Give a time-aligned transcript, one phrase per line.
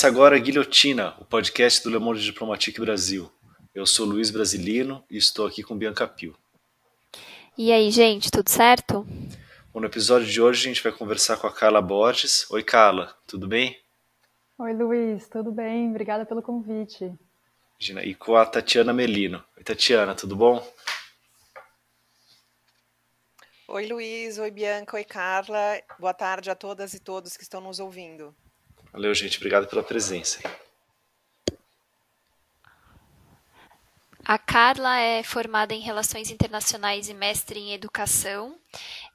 [0.00, 3.30] Começa agora a Guilhotina, o podcast do Le Monde Diplomatique Brasil.
[3.74, 6.34] Eu sou Luiz Brasilino e estou aqui com Bianca Pio.
[7.58, 9.06] E aí, gente, tudo certo?
[9.70, 12.50] Bom, no episódio de hoje a gente vai conversar com a Carla Borges.
[12.50, 13.78] Oi, Carla, tudo bem?
[14.56, 15.90] Oi, Luiz, tudo bem?
[15.90, 17.12] Obrigada pelo convite.
[17.78, 19.44] Imagina, E com a Tatiana Melino.
[19.54, 20.66] Oi, Tatiana, tudo bom?
[23.68, 24.38] Oi, Luiz.
[24.38, 24.96] Oi, Bianca.
[24.96, 25.78] Oi, Carla.
[25.98, 28.34] Boa tarde a todas e todos que estão nos ouvindo.
[28.92, 29.38] Valeu, gente.
[29.38, 30.40] Obrigado pela presença.
[34.24, 38.56] A Carla é formada em Relações Internacionais e mestre em Educação.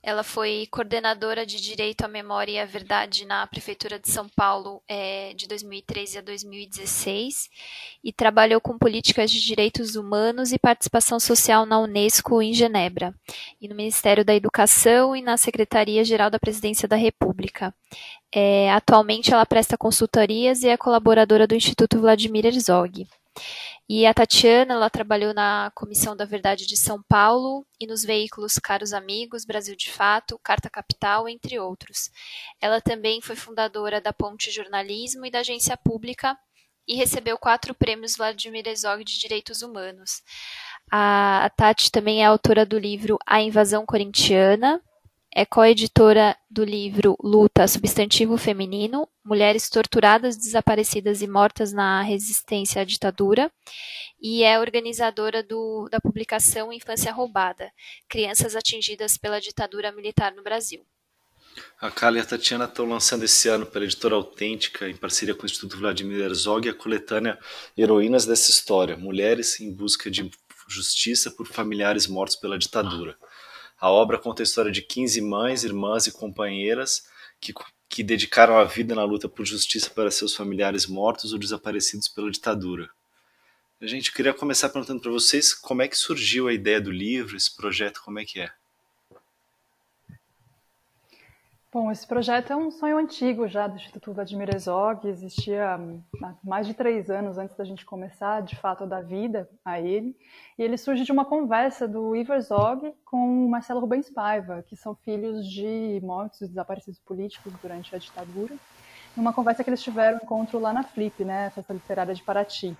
[0.07, 4.83] Ela foi coordenadora de Direito à Memória e à Verdade na Prefeitura de São Paulo
[4.87, 7.49] é, de 2013 a 2016
[8.03, 13.15] e trabalhou com políticas de direitos humanos e participação social na Unesco em Genebra,
[13.59, 17.73] e no Ministério da Educação e na Secretaria-Geral da Presidência da República.
[18.31, 23.07] É, atualmente, ela presta consultorias e é colaboradora do Instituto Vladimir Herzog.
[23.87, 28.55] E a Tatiana, ela trabalhou na Comissão da Verdade de São Paulo e nos veículos
[28.55, 32.09] Caros Amigos, Brasil de Fato, Carta Capital, entre outros.
[32.59, 36.35] Ela também foi fundadora da Ponte Jornalismo e da Agência Pública
[36.87, 40.21] e recebeu quatro prêmios Vladimir Herzog de Direitos Humanos.
[40.91, 44.81] A Tati também é autora do livro A Invasão Corintiana,
[45.37, 52.85] é coeditora do livro Luta Substantivo Feminino: Mulheres Torturadas, Desaparecidas e Mortas na Resistência à
[52.85, 53.51] Ditadura,
[54.19, 57.69] e é organizadora do, da publicação Infância Roubada:
[58.07, 60.85] Crianças Atingidas pela Ditadura Militar no Brasil.
[61.81, 65.43] A Carla e a Tatiana estão lançando esse ano pela editora Autêntica, em parceria com
[65.43, 67.37] o Instituto Vladimir Herzog, a coletânea
[67.77, 70.31] Heroínas dessa História: Mulheres em Busca de
[70.69, 73.17] Justiça por Familiares Mortos pela Ditadura.
[73.85, 77.05] A obra conta a história de 15 mães, irmãs e companheiras
[77.39, 77.53] que,
[77.87, 82.31] que dedicaram a vida na luta por justiça para seus familiares mortos ou desaparecidos pela
[82.31, 82.89] ditadura.
[83.79, 87.37] A gente queria começar perguntando para vocês como é que surgiu a ideia do livro,
[87.37, 88.51] esse projeto, como é que é?
[91.75, 96.65] Bom, esse projeto é um sonho antigo já do Instituto Vladimir Herzog, existia há mais
[96.65, 100.15] de três anos antes da gente começar, de fato, a dar vida a ele,
[100.57, 104.77] e ele surge de uma conversa do Ivo Herzog com o Marcelo Rubens Paiva, que
[104.77, 108.55] são filhos de mortos e desaparecidos políticos durante a ditadura,
[109.13, 112.73] numa conversa que eles tiveram um encontro lá na Flip, né, Festa Literária de Paraty.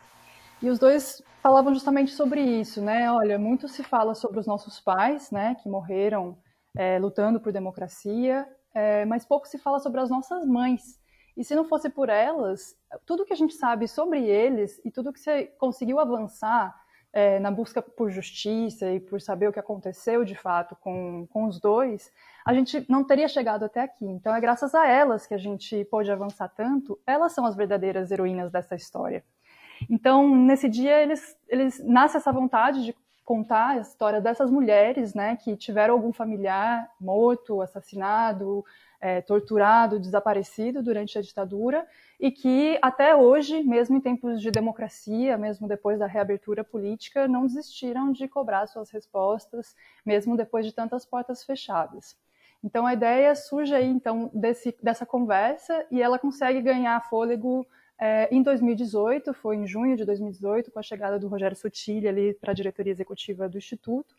[0.62, 4.80] E os dois falavam justamente sobre isso, né, olha, muito se fala sobre os nossos
[4.80, 6.38] pais, né, que morreram
[6.78, 11.00] é, lutando por democracia, é, mas pouco se fala sobre as nossas mães.
[11.38, 15.12] E se não fosse por elas, tudo que a gente sabe sobre eles e tudo
[15.12, 16.76] que você conseguiu avançar
[17.12, 21.46] é, na busca por justiça e por saber o que aconteceu de fato com, com
[21.46, 22.12] os dois,
[22.46, 24.06] a gente não teria chegado até aqui.
[24.06, 27.00] Então é graças a elas que a gente pôde avançar tanto.
[27.08, 29.24] Elas são as verdadeiras heroínas dessa história.
[29.90, 35.36] Então, nesse dia, eles, eles nasce essa vontade de contar a história dessas mulheres, né,
[35.36, 38.64] que tiveram algum familiar morto, assassinado,
[39.02, 41.86] é, torturado, desaparecido durante a ditadura
[42.20, 47.48] e que até hoje, mesmo em tempos de democracia, mesmo depois da reabertura política, não
[47.48, 49.76] desistiram de cobrar suas respostas,
[50.06, 52.16] mesmo depois de tantas portas fechadas.
[52.64, 57.66] Então a ideia surge aí então desse, dessa conversa e ela consegue ganhar fôlego
[58.00, 62.34] é, em 2018, foi em junho de 2018, com a chegada do Rogério Sotilli ali
[62.34, 64.14] para a diretoria executiva do Instituto,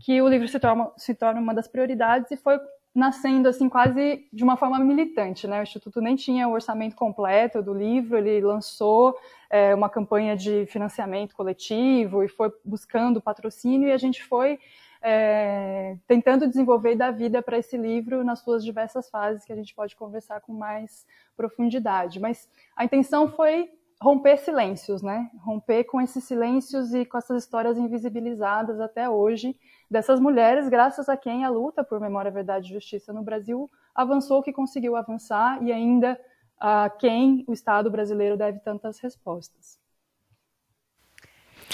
[0.00, 2.58] que o livro se torna, se torna uma das prioridades e foi
[2.94, 5.60] nascendo assim quase de uma forma militante, né?
[5.60, 9.16] O Instituto nem tinha o orçamento completo do livro, ele lançou
[9.48, 14.58] é, uma campanha de financiamento coletivo e foi buscando patrocínio e a gente foi
[15.02, 19.56] é, tentando desenvolver e dar vida para esse livro nas suas diversas fases que a
[19.56, 21.04] gente pode conversar com mais
[21.36, 22.20] profundidade.
[22.20, 23.68] Mas a intenção foi
[24.00, 25.30] romper silêncios, né?
[25.38, 29.56] Romper com esses silêncios e com essas histórias invisibilizadas até hoje
[29.90, 34.42] dessas mulheres, graças a quem a luta por memória, verdade e justiça no Brasil avançou
[34.42, 36.18] que conseguiu avançar e ainda
[36.58, 39.78] a quem o Estado brasileiro deve tantas respostas.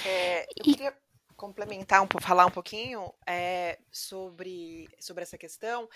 [0.04, 0.92] É, eu queria
[1.38, 5.88] complementar, um, falar um pouquinho é, sobre, sobre essa questão.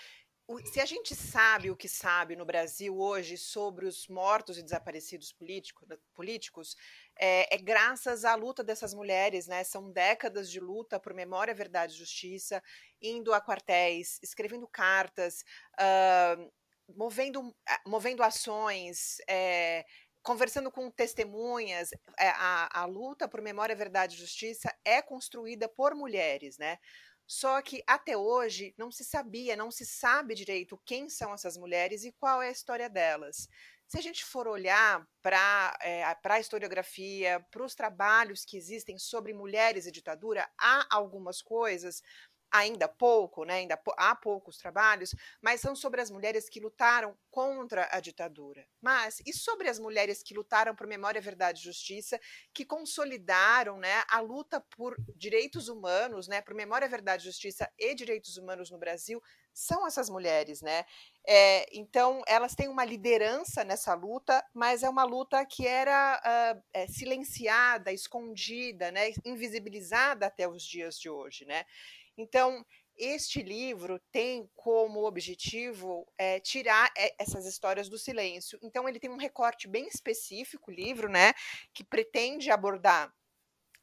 [0.47, 4.63] O, se a gente sabe o que sabe no Brasil hoje sobre os mortos e
[4.63, 6.75] desaparecidos político, políticos,
[7.17, 9.63] é, é, graças à luta dessas mulheres, né?
[9.63, 12.63] São décadas de luta por memória, verdade e justiça,
[13.01, 15.43] indo a quartéis, escrevendo cartas,
[15.79, 16.51] uh,
[16.95, 17.55] movendo,
[17.85, 19.85] movendo ações, é,
[20.23, 25.93] conversando com testemunhas, é, a, a luta por memória, verdade e justiça é construída por
[25.93, 26.79] mulheres, né?
[27.27, 32.03] Só que até hoje não se sabia, não se sabe direito quem são essas mulheres
[32.03, 33.47] e qual é a história delas.
[33.87, 39.33] Se a gente for olhar para é, a historiografia, para os trabalhos que existem sobre
[39.33, 42.01] mulheres e ditadura, há algumas coisas
[42.53, 47.89] ainda pouco, né, ainda há poucos trabalhos, mas são sobre as mulheres que lutaram contra
[47.91, 48.67] a ditadura.
[48.79, 52.19] Mas e sobre as mulheres que lutaram por memória, verdade e justiça,
[52.53, 58.37] que consolidaram, né, a luta por direitos humanos, né, por memória, verdade, justiça e direitos
[58.37, 59.19] humanos no Brasil,
[59.53, 60.83] são essas mulheres, né?
[61.25, 66.63] É, então elas têm uma liderança nessa luta, mas é uma luta que era uh,
[66.73, 71.65] é, silenciada, escondida, né, invisibilizada até os dias de hoje, né?
[72.17, 72.65] Então,
[72.95, 78.59] este livro tem como objetivo é, tirar essas histórias do silêncio.
[78.61, 81.33] Então, ele tem um recorte bem específico, o livro, né,
[81.73, 83.11] que pretende abordar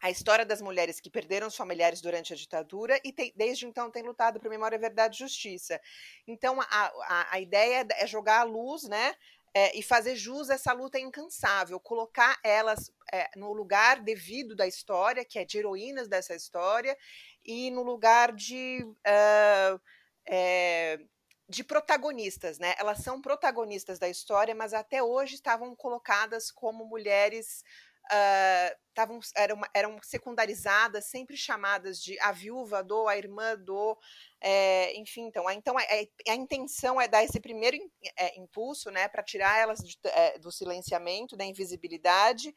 [0.03, 3.91] a história das mulheres que perderam os familiares durante a ditadura e tem, desde então
[3.91, 5.79] tem lutado por memória, verdade e justiça.
[6.27, 9.15] Então, a, a, a ideia é jogar a luz, né,
[9.53, 14.67] é, e fazer jus a essa luta incansável, colocar elas é, no lugar devido da
[14.67, 16.97] história, que é de heroínas dessa história,
[17.45, 18.85] e no lugar de.
[18.85, 19.81] Uh,
[20.29, 21.01] é,
[21.49, 22.75] de protagonistas, né?
[22.79, 27.65] Elas são protagonistas da história, mas até hoje estavam colocadas como mulheres
[28.13, 33.99] uh, eram, eram secundarizadas, sempre chamadas de a viúva do, a irmã do,
[34.41, 35.83] é, enfim, então, a, então a,
[36.29, 37.77] a, intenção é dar esse primeiro
[38.17, 42.55] é, impulso, né, para tirar elas de, é, do silenciamento, da invisibilidade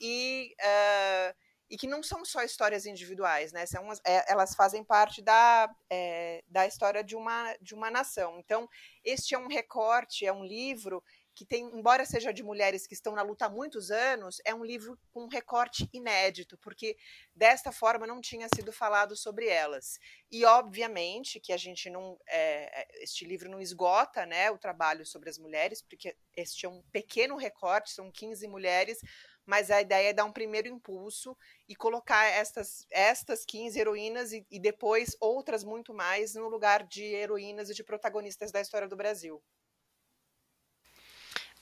[0.00, 1.34] e uh,
[1.72, 3.64] e que não são só histórias individuais, né?
[3.64, 8.38] São, é, elas fazem parte da, é, da história de uma, de uma nação.
[8.38, 8.68] Então,
[9.02, 11.02] este é um recorte, é um livro
[11.34, 14.62] que tem, embora seja de mulheres que estão na luta há muitos anos, é um
[14.62, 16.94] livro com um recorte inédito, porque
[17.34, 19.98] desta forma não tinha sido falado sobre elas.
[20.30, 25.30] E obviamente que a gente não, é, este livro não esgota, né, o trabalho sobre
[25.30, 29.00] as mulheres, porque este é um pequeno recorte, são 15 mulheres,
[29.46, 31.36] mas a ideia é dar um primeiro impulso
[31.68, 37.04] e colocar estas, estas 15 heroínas e, e depois outras muito mais no lugar de
[37.04, 39.42] heroínas e de protagonistas da história do Brasil.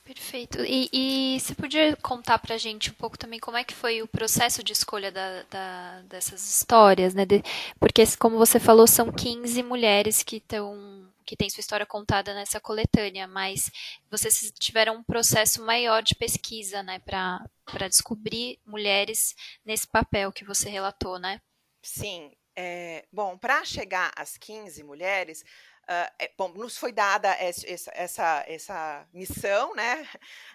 [0.05, 0.59] Perfeito.
[0.65, 4.09] E, e você podia contar pra gente um pouco também como é que foi o
[4.09, 7.25] processo de escolha da, da, dessas histórias, né?
[7.25, 7.43] De,
[7.79, 12.59] porque, como você falou, são 15 mulheres que estão que tem sua história contada nessa
[12.59, 13.71] coletânea, mas
[14.11, 20.69] vocês tiveram um processo maior de pesquisa, né, para descobrir mulheres nesse papel que você
[20.69, 21.41] relatou, né?
[21.81, 22.33] Sim.
[22.57, 25.45] É, bom, para chegar às 15 mulheres,
[25.89, 30.07] Uh, é, bom, nos foi dada essa, essa, essa missão, né,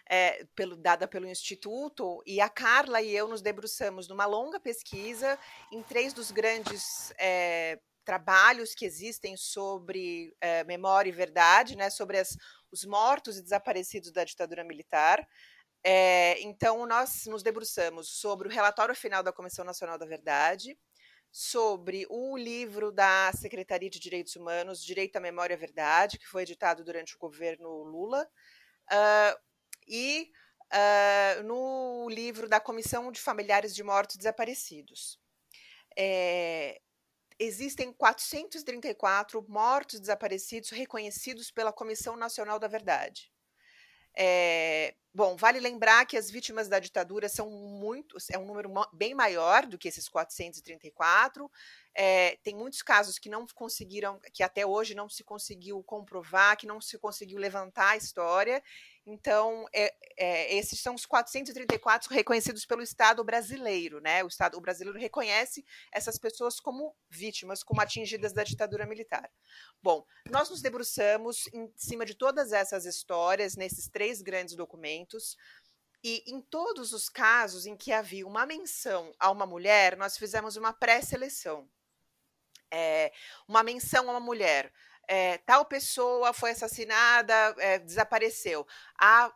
[0.10, 5.38] é, pelo, dada pelo Instituto, e a Carla e eu nos debruçamos numa longa pesquisa
[5.74, 12.20] em três dos grandes é, trabalhos que existem sobre é, memória e verdade, né, sobre
[12.20, 12.38] as,
[12.72, 15.28] os mortos e desaparecidos da ditadura militar.
[15.84, 20.78] É, então, nós nos debruçamos sobre o relatório final da Comissão Nacional da Verdade,
[21.32, 26.44] sobre o livro da Secretaria de Direitos Humanos, Direito à Memória e Verdade, que foi
[26.44, 28.28] editado durante o governo Lula,
[28.92, 29.40] uh,
[29.88, 30.32] e
[30.72, 35.20] uh, no livro da Comissão de Familiares de Mortos e Desaparecidos.
[35.98, 36.82] É,
[37.40, 43.32] existem 434 mortos desaparecidos reconhecidos pela Comissão Nacional da Verdade.
[44.18, 49.14] É, bom, vale lembrar que as vítimas da ditadura são muitos, é um número bem
[49.14, 51.52] maior do que esses 434.
[51.94, 56.66] É, tem muitos casos que não conseguiram, que até hoje não se conseguiu comprovar, que
[56.66, 58.64] não se conseguiu levantar a história,
[59.06, 64.24] então, é, é, esses são os 434 reconhecidos pelo Estado brasileiro, né?
[64.24, 69.30] O Estado brasileiro reconhece essas pessoas como vítimas, como atingidas da ditadura militar.
[69.82, 75.38] Bom, nós nos debruçamos em cima de todas essas histórias, nesses três grandes documentos,
[76.04, 80.56] e em todos os casos em que havia uma menção a uma mulher, nós fizemos
[80.56, 81.70] uma pré-seleção.
[82.72, 83.12] É,
[83.48, 84.74] uma menção a uma mulher
[85.08, 88.66] é, tal pessoa foi assassinada, é, desapareceu.
[89.00, 89.32] A,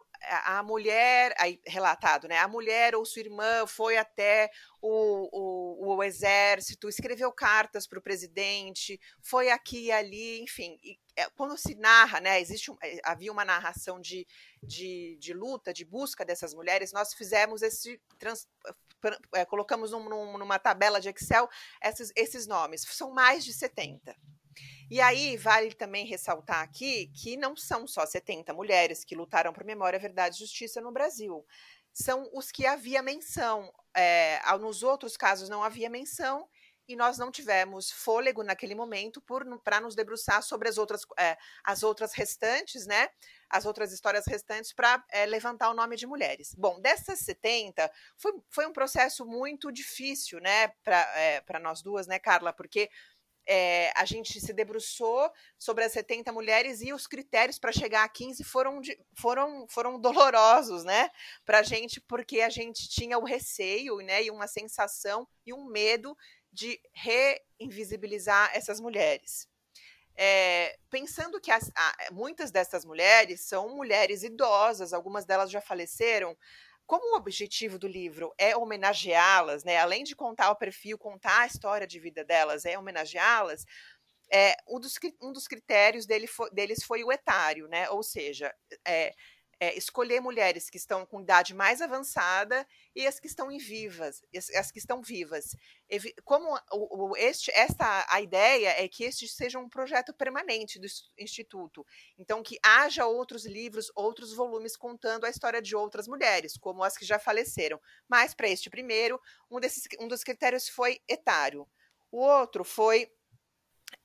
[0.46, 2.38] a mulher, aí, relatado, né?
[2.40, 4.50] A mulher ou sua irmã foi até
[4.82, 10.78] o, o, o exército, escreveu cartas para o presidente, foi aqui e ali, enfim.
[10.84, 12.40] E, é, quando se narra, né?
[12.42, 14.28] Existe um, havia uma narração de,
[14.62, 18.02] de, de, luta, de busca dessas mulheres, nós fizemos esse.
[18.18, 18.48] Trans,
[19.48, 21.48] colocamos num, numa tabela de Excel
[21.82, 22.82] esses, esses nomes.
[22.82, 24.16] São mais de 70.
[24.90, 29.64] E aí vale também ressaltar aqui que não são só 70 mulheres que lutaram por
[29.64, 31.46] memória, verdade e justiça no Brasil.
[31.94, 33.72] São os que havia menção.
[33.96, 36.48] É, nos outros casos não havia menção
[36.90, 39.22] e nós não tivemos fôlego naquele momento
[39.64, 43.10] para nos debruçar sobre as outras, é, as outras restantes, né?
[43.48, 46.56] As outras histórias restantes para é, levantar o nome de mulheres.
[46.58, 52.18] Bom, dessas 70, foi, foi um processo muito difícil, né, para é, nós duas, né,
[52.18, 52.52] Carla?
[52.52, 52.90] Porque
[53.52, 55.28] é, a gente se debruçou
[55.58, 58.80] sobre as 70 mulheres e os critérios para chegar a 15 foram,
[59.16, 61.10] foram, foram dolorosos, né,
[61.44, 65.66] para a gente, porque a gente tinha o receio, né, e uma sensação e um
[65.66, 66.16] medo
[66.54, 69.48] de reinvisibilizar essas mulheres.
[70.16, 71.72] É, pensando que as,
[72.12, 76.38] muitas dessas mulheres são mulheres idosas, algumas delas já faleceram,
[76.90, 81.46] como o objetivo do livro é homenageá-las, né, além de contar o perfil, contar a
[81.46, 83.64] história de vida delas, é homenageá-las,
[84.34, 88.52] é, um, dos, um dos critérios dele foi, deles foi o etário, né, ou seja,
[88.84, 89.14] é,
[89.60, 94.24] é, escolher mulheres que estão com idade mais avançada e as que estão em vivas,
[94.56, 95.56] as que estão vivas.
[96.24, 96.58] Como
[97.18, 100.88] este, esta a ideia é que este seja um projeto permanente do
[101.18, 101.86] instituto,
[102.18, 106.98] então que haja outros livros, outros volumes contando a história de outras mulheres, como as
[106.98, 107.82] que já faleceram.
[108.08, 109.20] Mas para este primeiro,
[109.52, 111.68] um desses um dos critérios foi etário.
[112.12, 113.12] O outro foi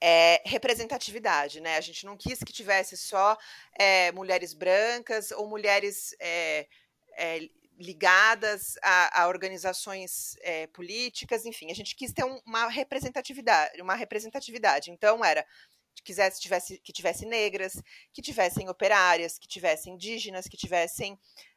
[0.00, 1.76] é, representatividade, né?
[1.76, 3.37] A gente não quis que tivesse só
[3.79, 6.67] é, mulheres brancas ou mulheres é,
[7.79, 10.37] ligadas a, a organizações
[10.73, 14.91] políticas, enfim, a gente quis ter um, uma representatividade, uma representatividade.
[14.91, 15.45] Então era
[16.05, 17.81] quisesse tivesse que tivesse negras,
[18.12, 21.14] que tivessem operárias, que tivessem indígenas, que tivessem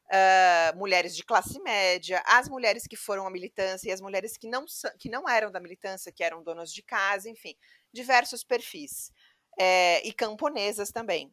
[0.08, 4.48] uh, mulheres de classe média, as mulheres que foram à militância e as mulheres que
[4.48, 4.66] não,
[5.00, 7.56] que não eram da militância, que eram donas de casa, enfim,
[7.98, 9.12] diversos perfis.
[9.60, 11.32] É, e camponesas também.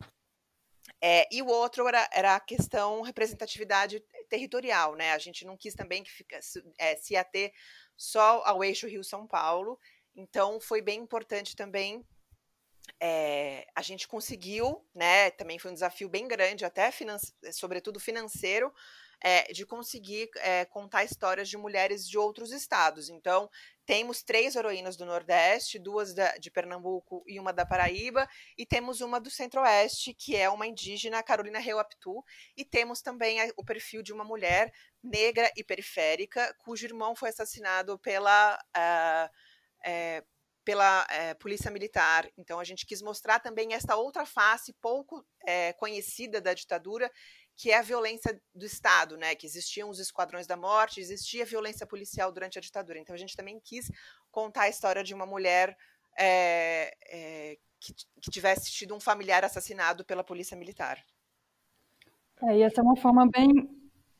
[1.00, 5.12] É, e o outro era, era, a questão representatividade territorial, né?
[5.12, 6.40] A gente não quis também que fica,
[6.78, 7.52] é, se ater
[7.94, 9.78] só ao eixo Rio-São Paulo,
[10.16, 12.02] então foi bem importante também.
[12.99, 15.30] É, a gente conseguiu, né?
[15.33, 16.90] Também foi um desafio bem grande, até
[17.52, 18.73] sobretudo financeiro,
[19.23, 23.09] é, de conseguir é, contar histórias de mulheres de outros estados.
[23.09, 23.50] Então,
[23.87, 29.00] temos três heroínas do Nordeste, duas da, de Pernambuco e uma da Paraíba, e temos
[29.00, 32.25] uma do Centro-Oeste, que é uma indígena, Carolina Reuaptu,
[32.57, 34.73] e temos também a, o perfil de uma mulher
[35.03, 38.59] negra e periférica, cujo irmão foi assassinado pela.
[38.76, 39.31] Uh,
[39.87, 40.25] é,
[40.64, 42.26] pela é, polícia militar.
[42.38, 47.11] Então a gente quis mostrar também esta outra face pouco é, conhecida da ditadura
[47.56, 49.34] que é a violência do Estado, né?
[49.34, 52.99] Que existiam os esquadrões da morte, existia violência policial durante a ditadura.
[52.99, 53.90] Então a gente também quis
[54.30, 55.76] contar a história de uma mulher
[56.18, 60.99] é, é, que, que, tivesse tido um familiar assassinado pela polícia militar.
[62.42, 63.50] É, e essa é uma forma bem,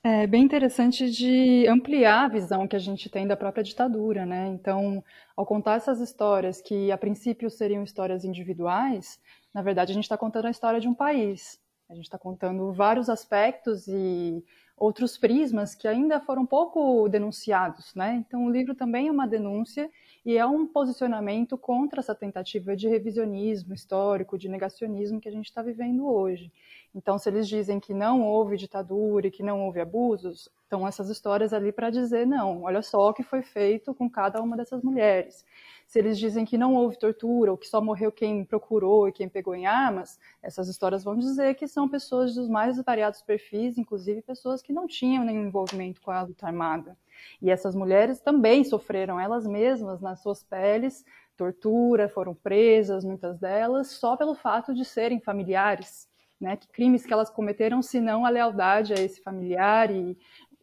[0.03, 4.47] é, bem interessante de ampliar a visão que a gente tem da própria ditadura, né?
[4.49, 5.03] Então,
[5.37, 9.21] ao contar essas histórias que a princípio seriam histórias individuais,
[9.53, 11.59] na verdade a gente está contando a história de um país.
[11.89, 14.43] A gente está contando vários aspectos e
[14.77, 18.15] outros prismas que ainda foram pouco denunciados, né?
[18.27, 19.91] Então o livro também é uma denúncia
[20.25, 25.47] e é um posicionamento contra essa tentativa de revisionismo histórico, de negacionismo que a gente
[25.47, 26.51] está vivendo hoje.
[26.95, 31.11] Então, se eles dizem que não houve ditadura e que não houve abusos, estão essas
[31.11, 34.83] histórias ali para dizer não, olha só o que foi feito com cada uma dessas
[34.83, 35.45] mulheres.
[35.87, 39.29] Se eles dizem que não houve tortura ou que só morreu quem procurou e quem
[39.29, 44.23] pegou em armas, essas histórias vão dizer que são pessoas dos mais variados perfis, inclusive
[44.23, 46.97] pessoas que não tinham nenhum envolvimento com a luta armada.
[47.41, 51.05] E essas mulheres também sofreram elas mesmas nas suas peles
[51.37, 56.09] tortura, foram presas, muitas delas, só pelo fato de serem familiares.
[56.41, 56.57] Né?
[56.57, 60.19] Que crimes que elas cometeram, se não a lealdade a esse familiar e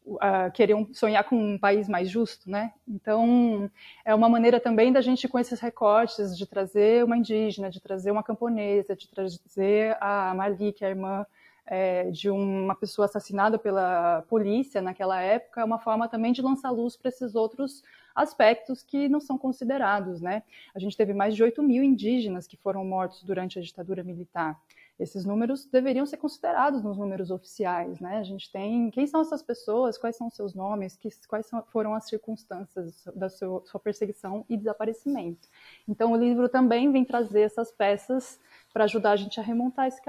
[0.06, 2.74] uh, queriam sonhar com um país mais justo, né?
[2.88, 3.70] Então,
[4.04, 8.12] é uma maneira também da gente, com esses recortes, de trazer uma indígena, de trazer
[8.12, 11.26] uma camponesa, de trazer a Marli, que é a irmã
[11.66, 16.72] é, de uma pessoa assassinada pela polícia naquela época, é uma forma também de lançar
[16.72, 20.44] luz para esses outros aspectos que não são considerados, né?
[20.76, 24.60] A gente teve mais de 8 mil indígenas que foram mortos durante a ditadura militar
[25.02, 28.20] esses números deveriam ser considerados nos números oficiais, né?
[28.20, 31.96] A gente tem quem são essas pessoas, quais são seus nomes, que, quais são, foram
[31.96, 35.48] as circunstâncias da sua perseguição e desaparecimento.
[35.88, 38.40] Então, o livro também vem trazer essas peças
[38.72, 40.00] para ajudar a gente a remontar esse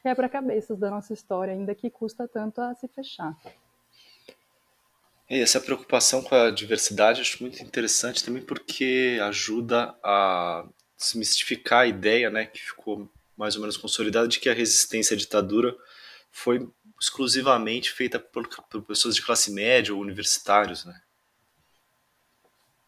[0.00, 3.36] quebra-cabeças da nossa história, ainda que custa tanto a se fechar.
[5.28, 10.64] Essa preocupação com a diversidade acho muito interessante também porque ajuda a
[10.96, 15.18] desmistificar a ideia, né, que ficou mais ou menos consolidada de que a resistência à
[15.18, 15.76] ditadura
[16.30, 16.68] foi
[17.00, 21.00] exclusivamente feita por, por pessoas de classe média ou universitários, né?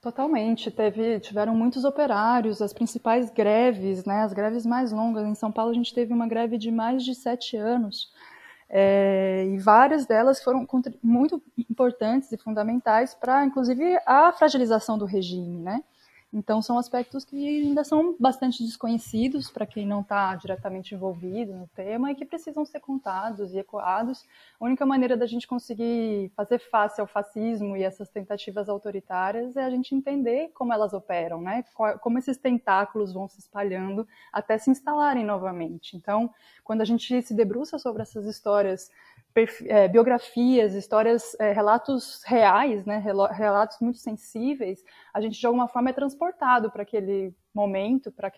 [0.01, 0.71] Totalmente.
[0.71, 5.27] Teve, tiveram muitos operários, as principais greves, né, as greves mais longas.
[5.27, 8.13] Em São Paulo, a gente teve uma greve de mais de sete anos.
[8.71, 10.67] É, e várias delas foram
[11.03, 15.83] muito importantes e fundamentais para, inclusive, a fragilização do regime, né?
[16.31, 21.67] Então, são aspectos que ainda são bastante desconhecidos para quem não está diretamente envolvido no
[21.69, 24.27] tema e que precisam ser contados e ecoados.
[24.61, 29.65] A única maneira da gente conseguir fazer face ao fascismo e essas tentativas autoritárias é
[29.65, 31.65] a gente entender como elas operam, né?
[32.03, 35.97] como esses tentáculos vão se espalhando até se instalarem novamente.
[35.97, 36.31] Então,
[36.63, 38.91] quando a gente se debruça sobre essas histórias
[39.67, 42.99] é, biografias, histórias, é, relatos reais, né,
[43.33, 48.31] relatos muito sensíveis, a gente de alguma forma é transportado para aquele momento, para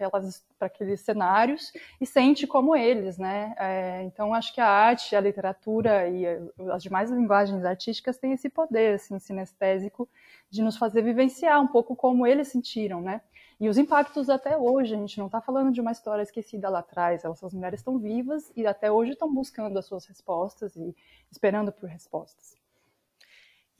[0.61, 3.55] aqueles cenários e sente como eles, né?
[3.59, 6.25] É, então acho que a arte, a literatura e
[6.73, 10.09] as demais linguagens artísticas têm esse poder, assim, sinestésico,
[10.49, 13.21] de nos fazer vivenciar um pouco como eles sentiram, né?
[13.61, 16.79] E os impactos até hoje, a gente não está falando de uma história esquecida lá
[16.79, 20.97] atrás, essas mulheres estão vivas e até hoje estão buscando as suas respostas e
[21.31, 22.60] esperando por respostas.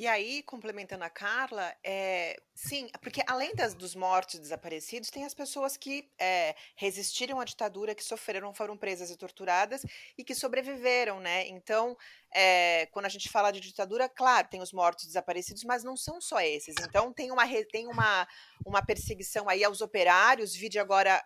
[0.01, 5.27] E aí, complementando a Carla, é, sim, porque além das, dos mortos e desaparecidos, tem
[5.27, 9.85] as pessoas que é, resistiram à ditadura, que sofreram, foram presas e torturadas
[10.17, 11.47] e que sobreviveram, né?
[11.49, 11.95] Então,
[12.35, 15.99] é, quando a gente fala de ditadura, claro, tem os mortos e desaparecidos, mas não
[15.99, 16.77] são só esses.
[16.81, 18.27] Então, tem uma, tem uma,
[18.65, 21.23] uma perseguição aí aos operários, vide agora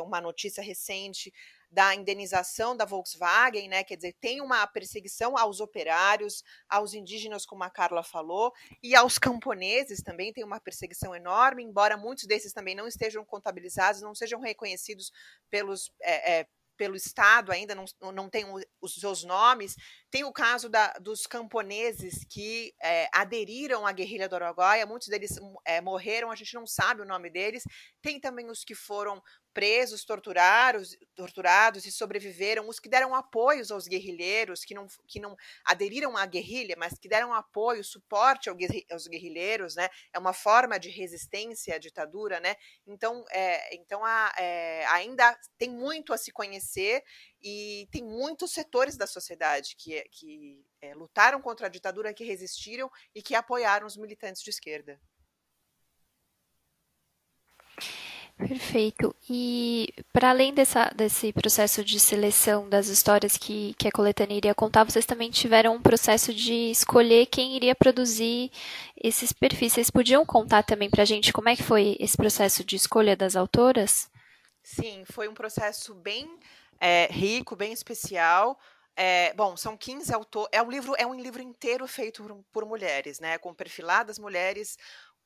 [0.00, 1.32] uma notícia recente
[1.72, 3.82] da indenização da Volkswagen, né?
[3.82, 9.18] Quer dizer, tem uma perseguição aos operários, aos indígenas, como a Carla falou, e aos
[9.18, 14.38] camponeses também tem uma perseguição enorme, embora muitos desses também não estejam contabilizados, não sejam
[14.38, 15.10] reconhecidos
[15.50, 15.90] pelos.
[16.02, 18.44] É, é, pelo Estado ainda, não, não tem
[18.80, 19.76] os seus nomes.
[20.10, 25.38] Tem o caso da, dos camponeses que é, aderiram à guerrilha do Araguaia, muitos deles
[25.64, 27.62] é, morreram, a gente não sabe o nome deles.
[28.00, 33.86] Tem também os que foram presos, torturados, torturados e sobreviveram, os que deram apoios aos
[33.86, 38.48] guerrilheiros, que não, que não aderiram à guerrilha, mas que deram apoio, suporte
[38.90, 39.88] aos guerrilheiros, né?
[40.12, 42.56] É uma forma de resistência à ditadura, né?
[42.86, 47.04] Então, é, então é, ainda tem muito a se conhecer
[47.40, 52.90] e tem muitos setores da sociedade que, que é, lutaram contra a ditadura, que resistiram
[53.14, 55.00] e que apoiaram os militantes de esquerda.
[58.48, 59.14] Perfeito.
[59.28, 64.54] E para além dessa, desse processo de seleção das histórias que, que a coletânea iria
[64.54, 68.50] contar, vocês também tiveram um processo de escolher quem iria produzir
[68.96, 69.72] esses perfis.
[69.72, 73.16] Vocês podiam contar também para a gente como é que foi esse processo de escolha
[73.16, 74.10] das autoras?
[74.62, 76.28] Sim, foi um processo bem
[76.80, 78.58] é, rico, bem especial.
[78.94, 80.50] É, bom, são 15 autores.
[80.52, 83.38] É um livro, é um livro inteiro feito por, por mulheres, né?
[83.38, 84.76] Com perfiladas mulheres,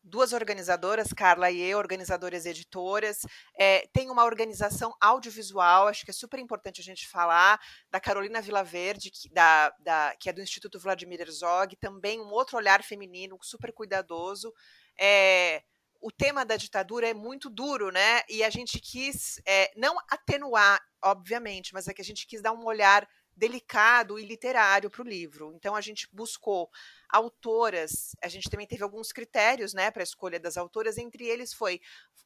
[0.07, 3.27] duas organizadoras, Carla e eu, organizadoras editoras.
[3.59, 8.41] É, tem uma organização audiovisual, acho que é super importante a gente falar, da Carolina
[8.41, 13.37] Vilaverde, que, da, da, que é do Instituto Vladimir Herzog, também um outro olhar feminino
[13.43, 14.53] super cuidadoso.
[14.99, 15.63] É,
[16.01, 18.23] o tema da ditadura é muito duro, né?
[18.29, 22.53] E a gente quis é, não atenuar, obviamente, mas é que a gente quis dar
[22.53, 25.53] um olhar delicado e literário para o livro.
[25.55, 26.71] Então a gente buscou
[27.09, 30.97] autoras, a gente também teve alguns critérios, né, para a escolha das autoras.
[30.97, 31.81] Entre eles foi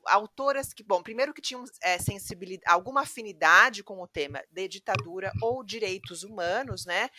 [0.07, 5.33] autoras que, bom, primeiro que tinham é, sensibilidade, alguma afinidade com o tema de ditadura
[5.43, 7.11] ou direitos humanos, né?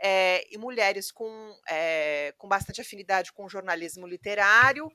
[0.00, 4.88] É, e mulheres com, é, com bastante afinidade com jornalismo literário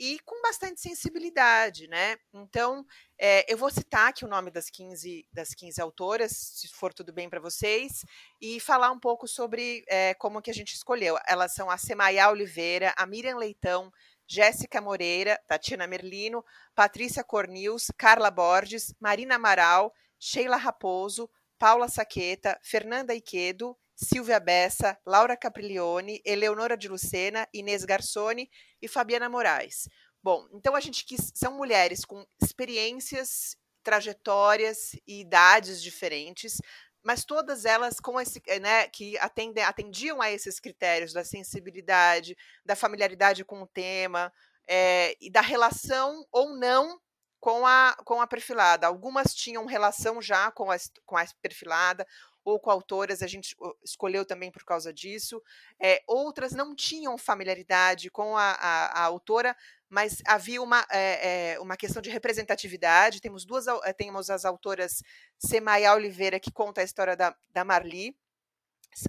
[0.00, 2.16] e com bastante sensibilidade, né?
[2.32, 2.86] Então,
[3.18, 7.12] é, eu vou citar aqui o nome das 15, das 15 autoras, se for tudo
[7.12, 8.02] bem para vocês,
[8.40, 11.18] e falar um pouco sobre é, como que a gente escolheu.
[11.28, 13.92] Elas são a Semaia Oliveira, a Miriam Leitão,
[14.26, 16.42] Jéssica Moreira, Tatiana Merlino,
[16.74, 25.36] Patrícia Cornils, Carla Borges, Marina Amaral, Sheila Raposo, Paula Saqueta, Fernanda Iquedo, Silvia Bessa, Laura
[25.36, 29.88] Capriglione, Eleonora de Lucena, Inês Garçoni e Fabiana Moraes.
[30.22, 31.30] Bom, então a gente quis.
[31.34, 36.60] São mulheres com experiências, trajetórias e idades diferentes,
[37.02, 42.76] mas todas elas com esse, né, que atendem, atendiam a esses critérios da sensibilidade, da
[42.76, 44.32] familiaridade com o tema
[44.68, 47.00] é, e da relação ou não
[47.40, 48.86] com a, com a perfilada.
[48.86, 52.06] Algumas tinham relação já com a, com a perfilada,
[52.44, 55.42] ou coautoras, a gente escolheu também por causa disso.
[55.78, 59.56] É, outras não tinham familiaridade com a, a, a autora,
[59.88, 63.20] mas havia uma, é, uma questão de representatividade.
[63.20, 65.02] Temos duas, temos as autoras
[65.38, 68.16] Semaia Oliveira, que conta a história da, da Marli,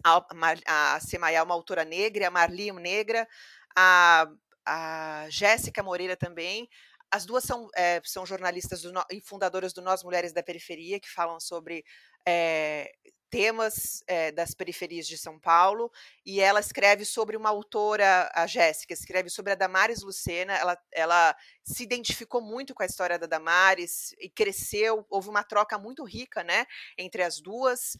[0.04, 3.28] a, a Semaia é uma autora negra, a Marli é uma negra,
[3.76, 4.28] a,
[4.66, 6.70] a Jéssica Moreira também,
[7.12, 11.10] as duas são, é, são jornalistas do, e fundadoras do Nós Mulheres da Periferia, que
[11.10, 11.84] falam sobre
[12.26, 12.90] é,
[13.30, 15.92] temas é, das periferias de São Paulo,
[16.26, 21.36] e ela escreve sobre uma autora, a Jéssica, escreve sobre a Damares Lucena, ela, ela
[21.64, 26.44] se identificou muito com a história da Damares e cresceu, houve uma troca muito rica,
[26.44, 26.66] né,
[26.98, 27.98] entre as duas,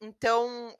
[0.00, 0.74] então,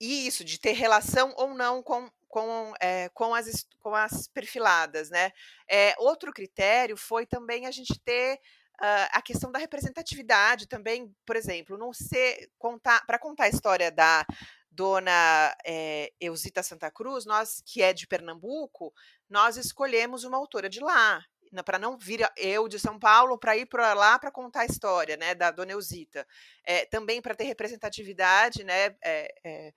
[0.00, 5.10] e isso, de ter relação ou não com com, é, com, as, com as perfiladas.
[5.10, 5.30] Né?
[5.68, 8.36] É, outro critério foi também a gente ter
[8.80, 13.92] uh, a questão da representatividade também, por exemplo, não ser contar para contar a história
[13.92, 14.24] da
[14.70, 18.94] dona é, Eusita Santa Cruz, nós que é de Pernambuco,
[19.28, 21.22] nós escolhemos uma autora de lá
[21.66, 25.18] para não vir eu de São Paulo para ir para lá para contar a história
[25.18, 26.26] né, da Dona Eusita.
[26.64, 29.74] É, também para ter representatividade, né, é,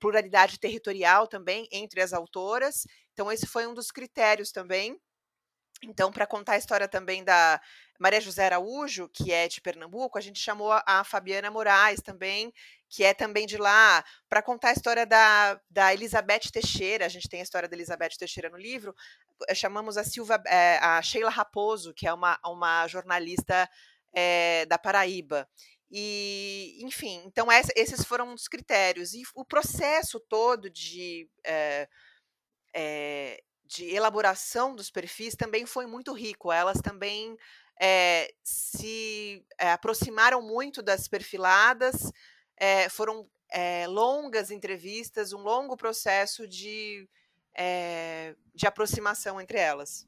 [0.00, 2.86] pluralidade territorial também entre as autoras.
[3.12, 5.00] Então, esse foi um dos critérios também.
[5.82, 7.60] Então, para contar a história também da
[7.98, 12.52] Maria José Araújo, que é de Pernambuco, a gente chamou a Fabiana Moraes também,
[12.88, 17.06] que é também de lá, para contar a história da, da Elizabeth Teixeira.
[17.06, 18.94] A gente tem a história da Elizabeth Teixeira no livro.
[19.48, 23.68] Eh, chamamos a Silva, é, a Sheila Raposo, que é uma, uma jornalista
[24.12, 25.48] é, da Paraíba.
[25.90, 29.14] E, enfim, então esses foram os critérios.
[29.14, 31.88] E o processo todo de, é,
[32.74, 36.52] é, de elaboração dos perfis também foi muito rico.
[36.52, 37.36] Elas também
[37.80, 42.12] é, se aproximaram muito das perfiladas,
[42.90, 43.28] foram
[43.88, 47.08] longas entrevistas, um longo processo de,
[48.54, 50.06] de aproximação entre elas.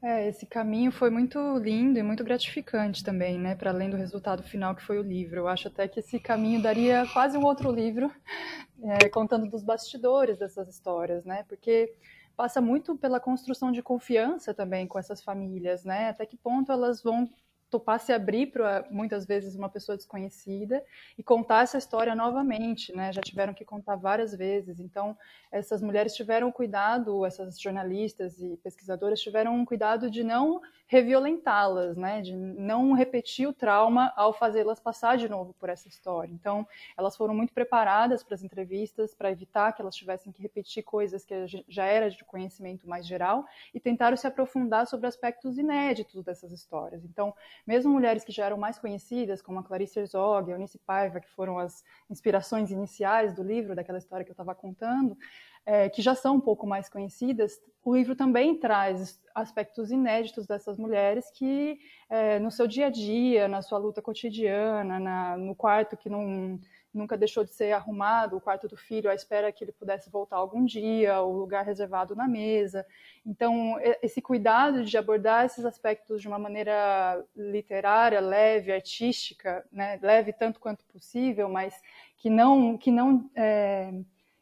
[0.00, 4.44] É, esse caminho foi muito lindo e muito gratificante também, né, para além do resultado
[4.44, 5.40] final que foi o livro.
[5.40, 8.08] Eu acho até que esse caminho daria quase um outro livro,
[8.84, 11.92] é, contando dos bastidores dessas histórias, né, porque
[12.36, 17.02] passa muito pela construção de confiança também com essas famílias, né, até que ponto elas
[17.02, 17.28] vão
[17.70, 20.82] topar se abrir para muitas vezes uma pessoa desconhecida
[21.16, 23.12] e contar essa história novamente, né?
[23.12, 24.80] Já tiveram que contar várias vezes.
[24.80, 25.16] Então,
[25.50, 32.22] essas mulheres tiveram cuidado, essas jornalistas e pesquisadoras tiveram um cuidado de não reviolentá-las, né?
[32.22, 36.32] De não repetir o trauma ao fazê-las passar de novo por essa história.
[36.32, 40.82] Então, elas foram muito preparadas para as entrevistas para evitar que elas tivessem que repetir
[40.82, 41.34] coisas que
[41.68, 47.04] já era de conhecimento mais geral e tentaram se aprofundar sobre aspectos inéditos dessas histórias.
[47.04, 47.34] Então,
[47.66, 51.30] mesmo mulheres que já eram mais conhecidas, como a Clarice Herzog, a Eunice Paiva, que
[51.30, 55.16] foram as inspirações iniciais do livro, daquela história que eu estava contando,
[55.64, 60.78] é, que já são um pouco mais conhecidas, o livro também traz aspectos inéditos dessas
[60.78, 65.96] mulheres que, é, no seu dia a dia, na sua luta cotidiana, na, no quarto
[65.96, 66.58] que não
[66.98, 70.36] nunca deixou de ser arrumado, o quarto do filho à espera que ele pudesse voltar
[70.36, 72.84] algum dia, o lugar reservado na mesa.
[73.24, 79.98] Então, esse cuidado de abordar esses aspectos de uma maneira literária, leve, artística, né?
[80.02, 81.74] leve tanto quanto possível, mas
[82.16, 83.92] que não que não é,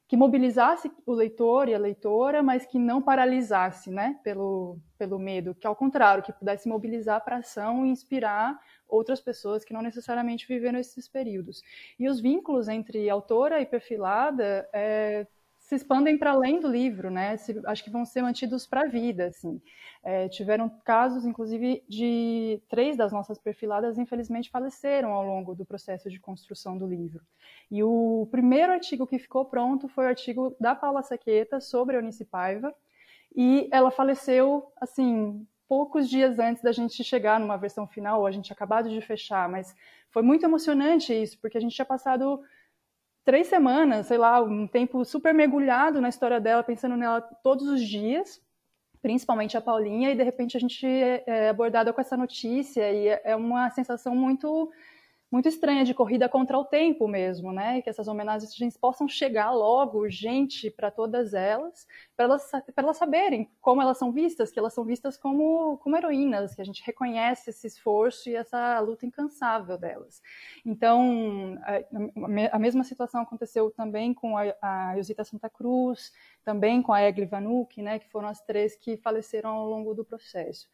[0.09, 5.55] que mobilizasse o leitor e a leitora, mas que não paralisasse, né, pelo, pelo medo,
[5.55, 8.57] que ao contrário, que pudesse mobilizar para ação e inspirar
[8.89, 11.61] outras pessoas que não necessariamente viveram esses períodos.
[11.99, 15.27] E os vínculos entre autora e perfilada é,
[15.67, 17.37] se expandem para além do livro, né?
[17.37, 19.61] Se, acho que vão ser mantidos para a vida, assim.
[20.01, 26.09] É, tiveram casos, inclusive, de três das nossas perfiladas, infelizmente, faleceram ao longo do processo
[26.09, 27.21] de construção do livro.
[27.69, 31.99] E o primeiro artigo que ficou pronto foi o artigo da Paula Saqueta sobre a
[31.99, 32.73] Eunice Paiva,
[33.35, 38.31] e ela faleceu, assim, poucos dias antes da gente chegar numa versão final, ou a
[38.31, 39.75] gente acabado de fechar, mas
[40.11, 42.41] foi muito emocionante isso, porque a gente tinha passado
[43.27, 47.83] três semanas, sei lá, um tempo super mergulhado na história dela, pensando nela todos os
[47.83, 48.41] dias,
[49.03, 53.09] principalmente a Paulinha, e de repente a gente é, é abordada com essa notícia, e
[53.09, 54.71] é, é uma sensação muito
[55.37, 57.83] muito estranha de corrida contra o tempo mesmo, né?
[57.83, 63.83] Que essas homenagens possam chegar logo, urgente, para todas elas, para elas, elas saberem como
[63.83, 67.67] elas são vistas, que elas são vistas como, como heroínas, que a gente reconhece esse
[67.67, 70.23] esforço e essa luta incansável delas.
[70.65, 76.13] Então, a, a mesma situação aconteceu também com a, a Santa Cruz,
[76.47, 80.05] também com a Egli Vanucci, né, que foram as três que faleceram ao longo do
[80.05, 80.69] processo.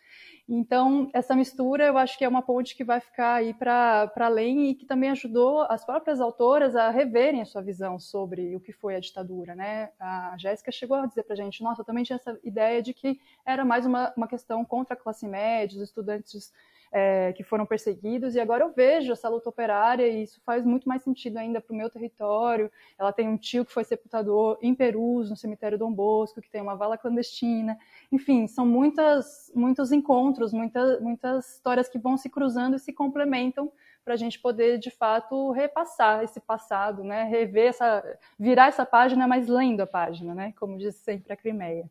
[0.47, 4.69] Então, essa mistura eu acho que é uma ponte que vai ficar aí para além
[4.69, 8.71] e que também ajudou as próprias autoras a reverem a sua visão sobre o que
[8.71, 9.55] foi a ditadura.
[9.55, 9.89] Né?
[9.99, 12.93] A Jéssica chegou a dizer para a gente, nossa, eu também tinha essa ideia de
[12.93, 16.53] que era mais uma, uma questão contra a classe média, os estudantes
[16.93, 20.87] é, que foram perseguidos, e agora eu vejo essa luta operária, e isso faz muito
[20.87, 22.71] mais sentido ainda para o meu território.
[22.99, 26.61] Ela tem um tio que foi sepultador em Perus, no cemitério Dom Bosco, que tem
[26.61, 27.79] uma vala clandestina.
[28.13, 33.73] Enfim, são muitas, muitos encontros, muita, muitas histórias que vão se cruzando e se complementam
[34.05, 37.25] para a gente poder, de fato, repassar esse passado, né?
[37.25, 40.53] rever essa, virar essa página, mas lendo a página, né?
[40.59, 41.89] como diz sempre a Crimeia.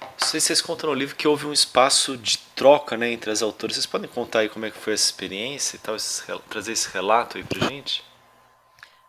[0.00, 3.30] Não sei se vocês contam no livro que houve um espaço de troca né, entre
[3.30, 3.76] as autoras.
[3.76, 6.88] Vocês podem contar aí como é que foi essa experiência e tal, esse, trazer esse
[6.88, 8.04] relato aí pra gente?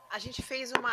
[0.09, 0.91] A gente fez uma.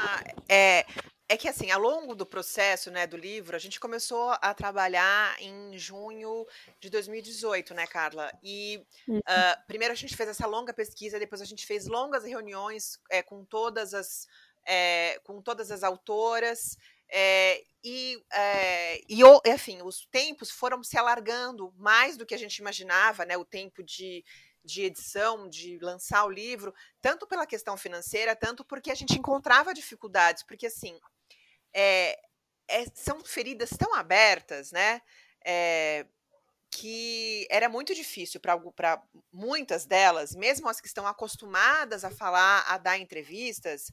[0.49, 0.85] É,
[1.29, 5.35] é que assim, ao longo do processo né, do livro, a gente começou a trabalhar
[5.41, 6.47] em junho
[6.79, 8.31] de 2018, né, Carla?
[8.43, 13.01] E uh, primeiro a gente fez essa longa pesquisa, depois a gente fez longas reuniões
[13.11, 14.27] é, com todas as.
[14.67, 16.79] É, com todas as autoras,
[17.11, 22.57] é, e, é, e, enfim, os tempos foram se alargando mais do que a gente
[22.57, 23.37] imaginava, né?
[23.37, 24.25] O tempo de,
[24.65, 29.75] de edição, de lançar o livro, tanto pela questão financeira, tanto porque a gente encontrava
[29.75, 30.99] dificuldades, porque assim
[31.75, 32.19] é,
[32.69, 35.03] é, são feridas tão abertas, né?
[35.45, 36.07] É,
[36.71, 38.61] que era muito difícil para
[39.33, 43.93] muitas delas, mesmo as que estão acostumadas a falar, a dar entrevistas,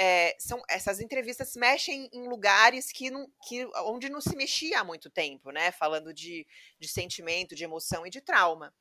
[0.00, 4.84] é, são essas entrevistas mexem em lugares que, não, que onde não se mexia há
[4.84, 5.72] muito tempo, né?
[5.72, 6.46] Falando de,
[6.78, 8.72] de sentimento, de emoção e de trauma.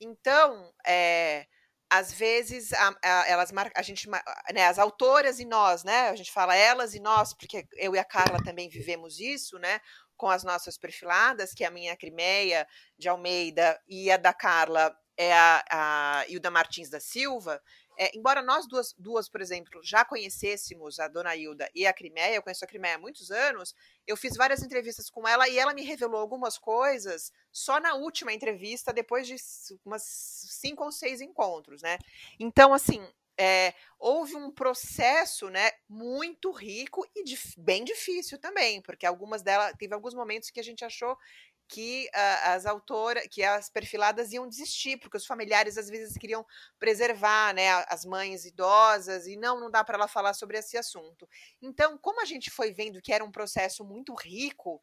[0.00, 1.46] Então, é,
[1.88, 4.08] às vezes a, a, elas a gente
[4.52, 7.98] né, as autoras e nós né a gente fala elas e nós porque eu e
[7.98, 9.80] a Carla também vivemos isso né
[10.16, 12.66] com as nossas perfiladas que é a minha Crimeia
[12.98, 17.62] de Almeida e a da Carla é a, a Hilda Martins da Silva
[17.98, 22.36] é, embora nós duas, duas, por exemplo, já conhecêssemos a Dona Hilda e a Crimeia,
[22.36, 23.74] eu conheço a Crimeia há muitos anos,
[24.06, 28.32] eu fiz várias entrevistas com ela e ela me revelou algumas coisas só na última
[28.32, 29.36] entrevista, depois de
[29.84, 31.98] umas cinco ou seis encontros, né?
[32.38, 37.24] Então, assim, é, houve um processo né, muito rico e
[37.58, 41.16] bem difícil também, porque algumas delas teve alguns momentos que a gente achou
[41.68, 46.44] que uh, as autoras, que as perfiladas iam desistir, porque os familiares às vezes queriam
[46.78, 51.28] preservar, né, as mães idosas e não, não dá para ela falar sobre esse assunto.
[51.60, 54.80] Então, como a gente foi vendo que era um processo muito rico,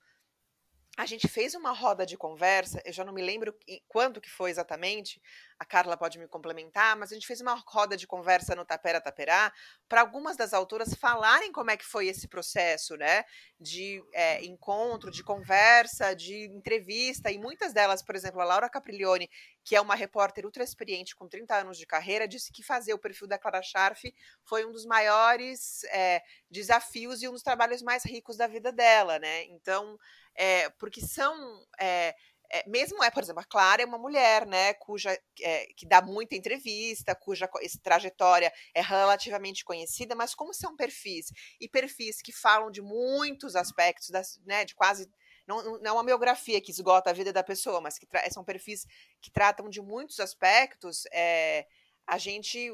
[0.98, 4.52] a gente fez uma roda de conversa, eu já não me lembro quanto que foi
[4.52, 5.22] exatamente,
[5.62, 9.00] a Carla pode me complementar, mas a gente fez uma roda de conversa no Tapera
[9.00, 9.54] Taperá
[9.88, 13.24] para algumas das autoras falarem como é que foi esse processo, né,
[13.60, 19.30] de é, encontro, de conversa, de entrevista, e muitas delas, por exemplo, a Laura Capriglione,
[19.64, 23.00] que é uma repórter ultra experiente com 30 anos de carreira, disse que fazer o
[23.00, 24.12] perfil da Clara Scharf
[24.44, 29.20] foi um dos maiores é, desafios e um dos trabalhos mais ricos da vida dela,
[29.20, 29.96] né, então
[30.36, 31.36] é, porque são.
[31.80, 32.16] É,
[32.52, 36.02] é, mesmo é, por exemplo, a Clara é uma mulher, né, cuja é, que dá
[36.02, 37.50] muita entrevista, cuja
[37.82, 44.10] trajetória é relativamente conhecida, mas como são perfis e perfis que falam de muitos aspectos,
[44.10, 45.10] das, né, de quase
[45.48, 48.86] não, não é uma biografia que esgota a vida da pessoa, mas que são perfis
[49.22, 51.04] que tratam de muitos aspectos.
[51.12, 51.66] É,
[52.08, 52.72] a gente,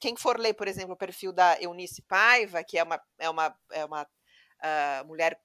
[0.00, 3.58] quem for ler, por exemplo, o perfil da Eunice Paiva, que é uma, é uma,
[3.70, 5.40] é uma uh, mulher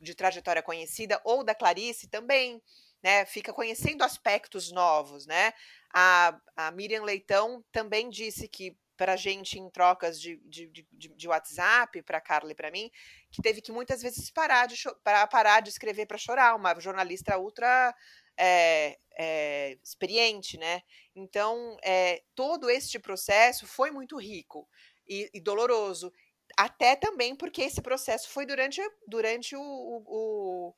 [0.00, 2.62] de trajetória conhecida, ou da Clarice também,
[3.02, 3.24] né?
[3.26, 5.52] Fica conhecendo aspectos novos, né?
[5.94, 11.08] A, a Miriam Leitão também disse que para a gente em trocas de, de, de,
[11.14, 12.90] de WhatsApp, para Carla e para mim,
[13.30, 17.38] que teve que muitas vezes parar de, para parar de escrever para chorar, uma jornalista
[17.38, 17.94] ultra
[18.36, 20.82] é, é, experiente, né?
[21.14, 24.68] Então, é, todo este processo foi muito rico
[25.06, 26.12] e, e doloroso.
[26.56, 30.74] Até também porque esse processo foi durante, durante o, o,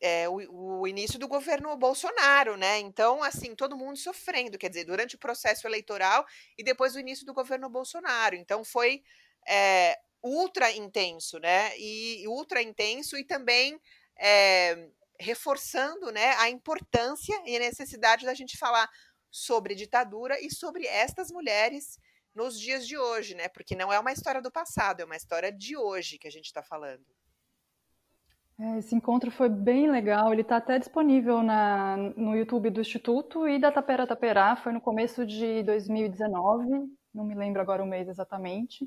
[0.00, 2.78] é, o, o, início do governo Bolsonaro, né?
[2.78, 7.26] Então, assim, todo mundo sofrendo, quer dizer, durante o processo eleitoral e depois do início
[7.26, 8.34] do governo Bolsonaro.
[8.34, 9.02] Então, foi
[9.46, 11.78] é, ultra intenso, né?
[11.78, 13.78] E, ultra intenso e também
[14.18, 18.88] é, reforçando né, a importância e a necessidade da gente falar
[19.30, 21.98] sobre ditadura e sobre estas mulheres
[22.34, 23.48] nos dias de hoje, né?
[23.48, 26.46] Porque não é uma história do passado, é uma história de hoje que a gente
[26.46, 27.04] está falando.
[28.60, 33.48] É, esse encontro foi bem legal, ele está até disponível na, no YouTube do Instituto
[33.48, 38.06] e da Tapera Taperá, foi no começo de 2019, não me lembro agora o mês
[38.06, 38.86] exatamente,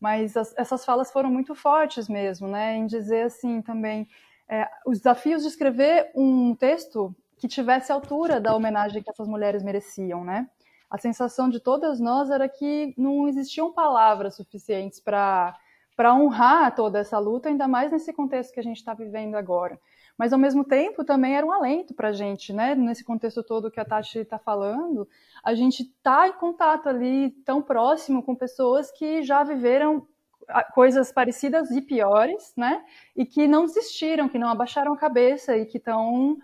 [0.00, 4.08] mas as, essas falas foram muito fortes mesmo, né, em dizer assim também
[4.48, 9.28] é, os desafios de escrever um texto que tivesse a altura da homenagem que essas
[9.28, 10.48] mulheres mereciam, né?
[10.90, 15.56] A sensação de todas nós era que não existiam palavras suficientes para
[15.96, 19.78] para honrar toda essa luta, ainda mais nesse contexto que a gente está vivendo agora.
[20.16, 22.74] Mas, ao mesmo tempo, também era um alento para a gente, né?
[22.74, 25.08] Nesse contexto todo que a Tati está falando,
[25.42, 30.06] a gente está em contato ali, tão próximo com pessoas que já viveram
[30.48, 32.84] ah, coisas parecidas e piores, né?
[33.16, 36.36] E que não desistiram, que não abaixaram a cabeça e que estão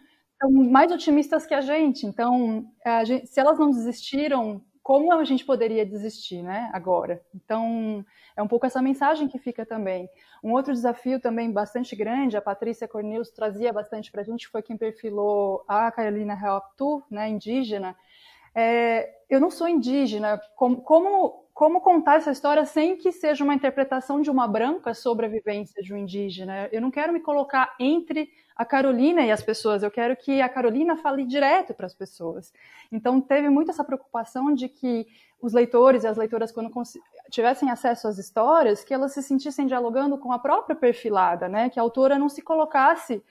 [0.46, 2.06] mais otimistas que a gente.
[2.06, 6.70] Então, a gente, se elas não desistiram, como a gente poderia desistir, né?
[6.72, 7.20] Agora.
[7.34, 8.02] Então,
[8.34, 10.08] é um pouco essa mensagem que fica também.
[10.42, 14.62] Um outro desafio também bastante grande, a Patrícia Cornelius trazia bastante para a gente, foi
[14.62, 17.94] quem perfilou a Carolina Helptu, né, indígena.
[18.54, 23.54] É, eu não sou indígena, como, como, como contar essa história sem que seja uma
[23.54, 26.66] interpretação de uma branca sobre a vivência de um indígena?
[26.72, 30.48] Eu não quero me colocar entre a Carolina e as pessoas, eu quero que a
[30.48, 32.52] Carolina fale direto para as pessoas.
[32.90, 35.06] Então, teve muito essa preocupação de que
[35.40, 36.68] os leitores e as leitoras, quando
[37.30, 41.70] tivessem acesso às histórias, que elas se sentissem dialogando com a própria perfilada, né?
[41.70, 43.22] que a autora não se colocasse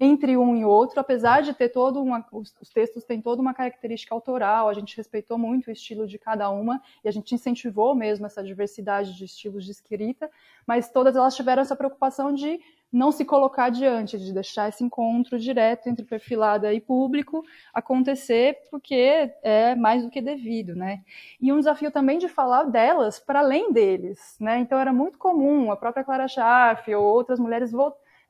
[0.00, 3.52] entre um e outro, apesar de ter todo uma, os, os, textos têm toda uma
[3.52, 7.94] característica autoral, a gente respeitou muito o estilo de cada uma e a gente incentivou
[7.94, 10.30] mesmo essa diversidade de estilos de escrita,
[10.66, 12.58] mas todas elas tiveram essa preocupação de
[12.90, 19.30] não se colocar diante, de deixar esse encontro direto entre perfilada e público acontecer, porque
[19.42, 21.02] é mais do que devido, né?
[21.40, 24.58] E um desafio também de falar delas para além deles, né?
[24.58, 27.72] Então era muito comum a própria Clara Schaff ou outras mulheres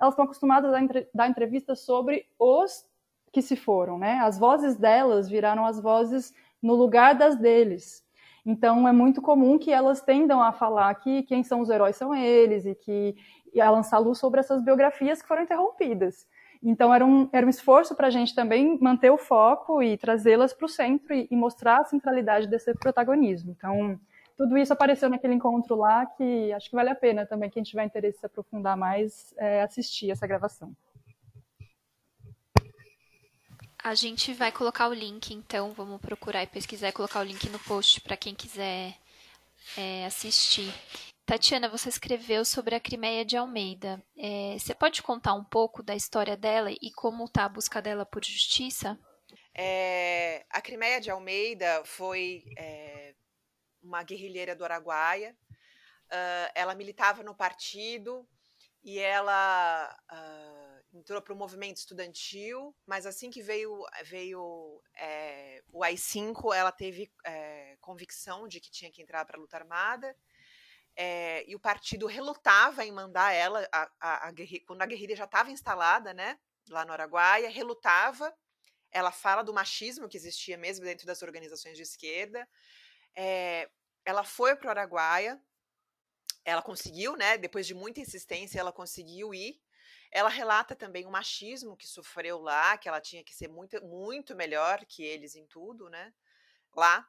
[0.00, 2.84] elas estão acostumadas a entre, dar entrevistas sobre os
[3.32, 4.18] que se foram, né?
[4.20, 8.04] As vozes delas viraram as vozes no lugar das deles.
[8.44, 12.14] Então é muito comum que elas tendam a falar que quem são os heróis são
[12.14, 13.14] eles e que
[13.60, 16.26] a lançar luz sobre essas biografias que foram interrompidas.
[16.62, 20.52] Então era um, era um esforço para a gente também manter o foco e trazê-las
[20.52, 23.52] para o centro e, e, mostrar a centralidade desse protagonismo.
[23.56, 23.98] Então
[24.36, 27.84] tudo isso apareceu naquele encontro lá que acho que vale a pena também, quem tiver
[27.84, 30.74] interesse em se aprofundar mais, é, assistir essa gravação.
[33.82, 37.48] A gente vai colocar o link, então vamos procurar e pesquisar e colocar o link
[37.48, 38.94] no post para quem quiser
[39.76, 40.72] é, assistir.
[41.28, 44.02] Tatiana, você escreveu sobre a Crimeia de Almeida.
[44.16, 48.06] É, você pode contar um pouco da história dela e como está a busca dela
[48.06, 48.98] por justiça?
[49.54, 53.14] É, a Crimeia de Almeida foi é,
[53.82, 55.36] uma guerrilheira do Araguaia.
[56.06, 58.26] Uh, ela militava no partido
[58.82, 65.84] e ela uh, entrou para o movimento estudantil, mas assim que veio, veio é, o
[65.84, 70.16] AI-5, ela teve é, convicção de que tinha que entrar para a luta armada.
[71.00, 74.32] É, e o partido relutava em mandar ela, a, a, a
[74.66, 76.36] quando a guerrilha já estava instalada, né,
[76.68, 78.34] lá no Araguaia, relutava.
[78.90, 82.48] Ela fala do machismo que existia mesmo dentro das organizações de esquerda.
[83.14, 83.70] É,
[84.04, 85.40] ela foi para o Araguaia,
[86.44, 87.38] ela conseguiu, né?
[87.38, 89.60] Depois de muita insistência, ela conseguiu ir.
[90.10, 94.34] Ela relata também o machismo que sofreu lá, que ela tinha que ser muito, muito
[94.34, 96.12] melhor que eles em tudo, né?
[96.74, 97.06] Lá.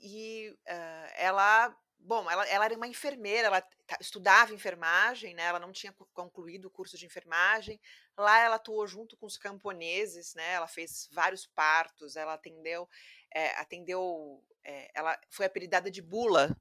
[0.00, 1.76] E uh, ela
[2.06, 3.66] Bom, ela, ela, era uma enfermeira, ela
[3.98, 5.44] estudava enfermagem, né?
[5.44, 7.80] Ela não tinha concluído o curso de enfermagem.
[8.14, 10.52] Lá ela atuou junto com os camponeses, né?
[10.52, 12.86] Ela fez vários partos, ela atendeu,
[13.34, 16.54] é, atendeu, é, ela foi apelidada de bula,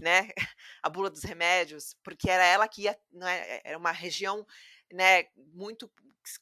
[0.00, 0.30] né?
[0.82, 3.60] A bula dos remédios, porque era ela que ia, né?
[3.64, 4.46] Era uma região,
[4.90, 5.26] né?
[5.36, 5.90] Muito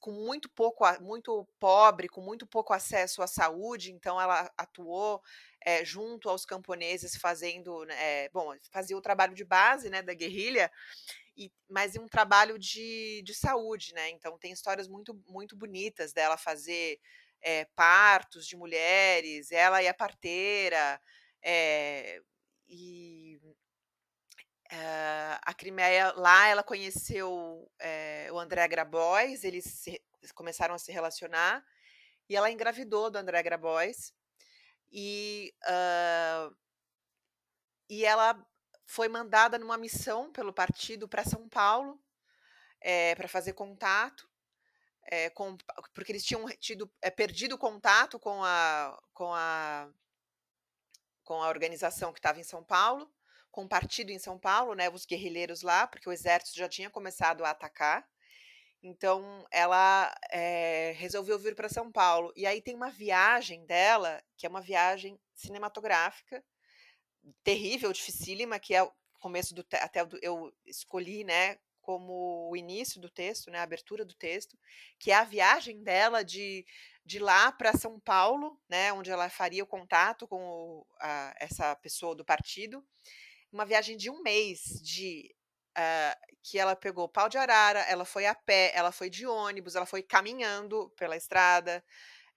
[0.01, 5.23] com muito pouco, muito pobre, com muito pouco acesso à saúde, então ela atuou
[5.67, 10.71] é, junto aos camponeses fazendo, é, bom, fazia o trabalho de base, né, da guerrilha,
[11.37, 16.37] e, mas um trabalho de, de saúde, né, então tem histórias muito, muito bonitas dela
[16.37, 17.01] fazer
[17.43, 21.01] é, partos de mulheres, ela e a parteira,
[22.69, 23.41] e
[24.69, 27.31] Uh, a Crimeia, lá ela conheceu
[28.33, 30.03] o André Grabois, eles se,
[30.35, 31.65] começaram a se relacionar,
[32.29, 34.13] e ela engravidou do André Grabois,
[34.91, 36.57] e, uh,
[37.89, 38.47] e ela
[38.87, 42.01] foi mandada numa missão pelo partido para São Paulo
[42.81, 44.29] é, para fazer contato,
[45.05, 45.57] é, com,
[45.95, 49.89] porque eles tinham tido é, perdido contato com a, com a
[51.27, 53.13] com a organização que estava em São Paulo,
[53.51, 56.89] com o partido em São Paulo, né, os guerrilheiros lá, porque o exército já tinha
[56.89, 58.09] começado a atacar.
[58.83, 62.33] Então, ela é, resolveu vir para São Paulo.
[62.37, 66.45] E aí tem uma viagem dela, que é uma viagem cinematográfica,
[67.43, 73.09] terrível, dificílima, que é o começo do até eu escolhi, né, como o início do
[73.09, 74.59] texto, né, a abertura do texto,
[74.99, 76.67] que é a viagem dela de,
[77.05, 81.77] de lá para São Paulo, né, onde ela faria o contato com o, a, essa
[81.77, 82.85] pessoa do partido,
[83.53, 85.35] uma viagem de um mês de
[85.77, 89.75] uh, que ela pegou pau de arara, ela foi a pé, ela foi de ônibus,
[89.75, 91.85] ela foi caminhando pela estrada,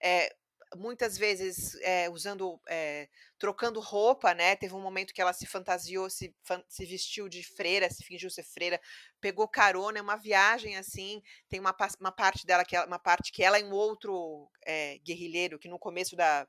[0.02, 0.34] é,
[0.76, 4.54] muitas vezes é, usando, é, trocando roupa, né?
[4.56, 6.34] Teve um momento que ela se fantasiou, se,
[6.68, 8.80] se vestiu de freira, se fingiu ser freira,
[9.20, 11.22] pegou carona, é uma viagem assim.
[11.48, 14.98] Tem uma, uma parte dela que ela, uma parte que ela e um outro é,
[14.98, 16.46] guerrilheiro que no começo da,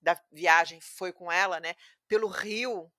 [0.00, 1.74] da viagem foi com ela, né?
[2.06, 2.90] Pelo rio.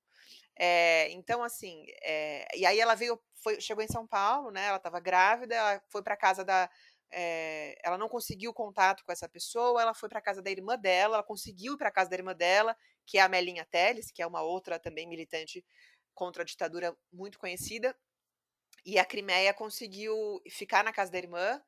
[0.58, 4.68] É, então, assim, é, e aí ela veio, foi, chegou em São Paulo, né?
[4.68, 6.70] Ela estava grávida, ela foi para casa da,
[7.12, 11.16] é, ela não conseguiu contato com essa pessoa, ela foi para casa da irmã dela,
[11.18, 12.76] ela conseguiu ir para casa da irmã dela,
[13.06, 15.64] que é a Melinha Teles, que é uma outra também militante
[16.14, 17.95] contra a ditadura muito conhecida.
[18.86, 21.62] E a Crimeia conseguiu ficar na casa da irmã.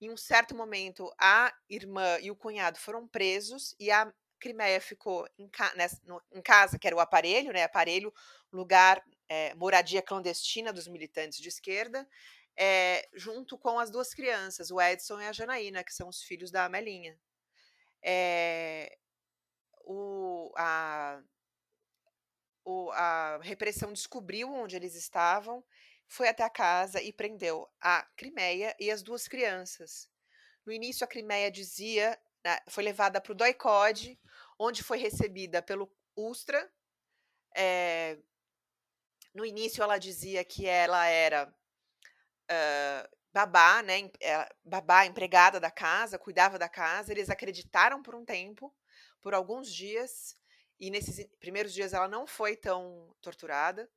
[0.00, 5.28] Em um certo momento, a irmã e o cunhado foram presos e a Crimeia ficou
[5.38, 7.62] em, ca nessa, no, em casa, que era o aparelho, né?
[7.62, 8.12] Aparelho,
[8.52, 12.08] lugar, é, moradia clandestina dos militantes de esquerda
[12.56, 16.50] é, junto com as duas crianças, o Edson e a Janaína, que são os filhos
[16.50, 17.18] da Amelinha.
[18.02, 18.98] É,
[19.84, 21.22] o, a,
[22.62, 25.64] o, a repressão descobriu onde eles estavam,
[26.06, 30.10] foi até a casa e prendeu a Crimeia e as duas crianças.
[30.66, 34.20] No início, a Crimeia dizia, né, foi levada para o Doicode,
[34.60, 36.70] onde foi recebida pelo Ustra.
[37.56, 38.18] É,
[39.34, 46.18] no início, ela dizia que ela era uh, babá, né, eh, babá, empregada da casa,
[46.18, 47.10] cuidava da casa.
[47.10, 48.74] Eles acreditaram por um tempo,
[49.22, 50.36] por alguns dias,
[50.78, 53.88] e nesses primeiros dias ela não foi tão torturada.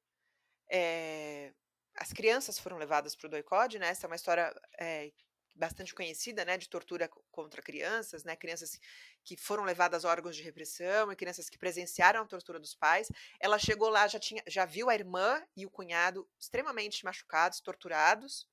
[0.72, 1.54] É,
[1.96, 3.90] as crianças foram levadas para o doicode, né?
[3.90, 5.12] Essa é uma história é,
[5.56, 8.80] bastante conhecida, né, de tortura contra crianças, né, crianças
[9.24, 13.08] que foram levadas a órgãos de repressão e crianças que presenciaram a tortura dos pais.
[13.40, 18.48] Ela chegou lá, já tinha, já viu a irmã e o cunhado extremamente machucados, torturados,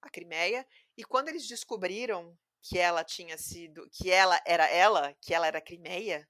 [0.00, 0.66] a Crimeia,
[0.96, 5.60] e quando eles descobriram que ela tinha sido, que ela era ela, que ela era
[5.60, 6.28] Crimeia,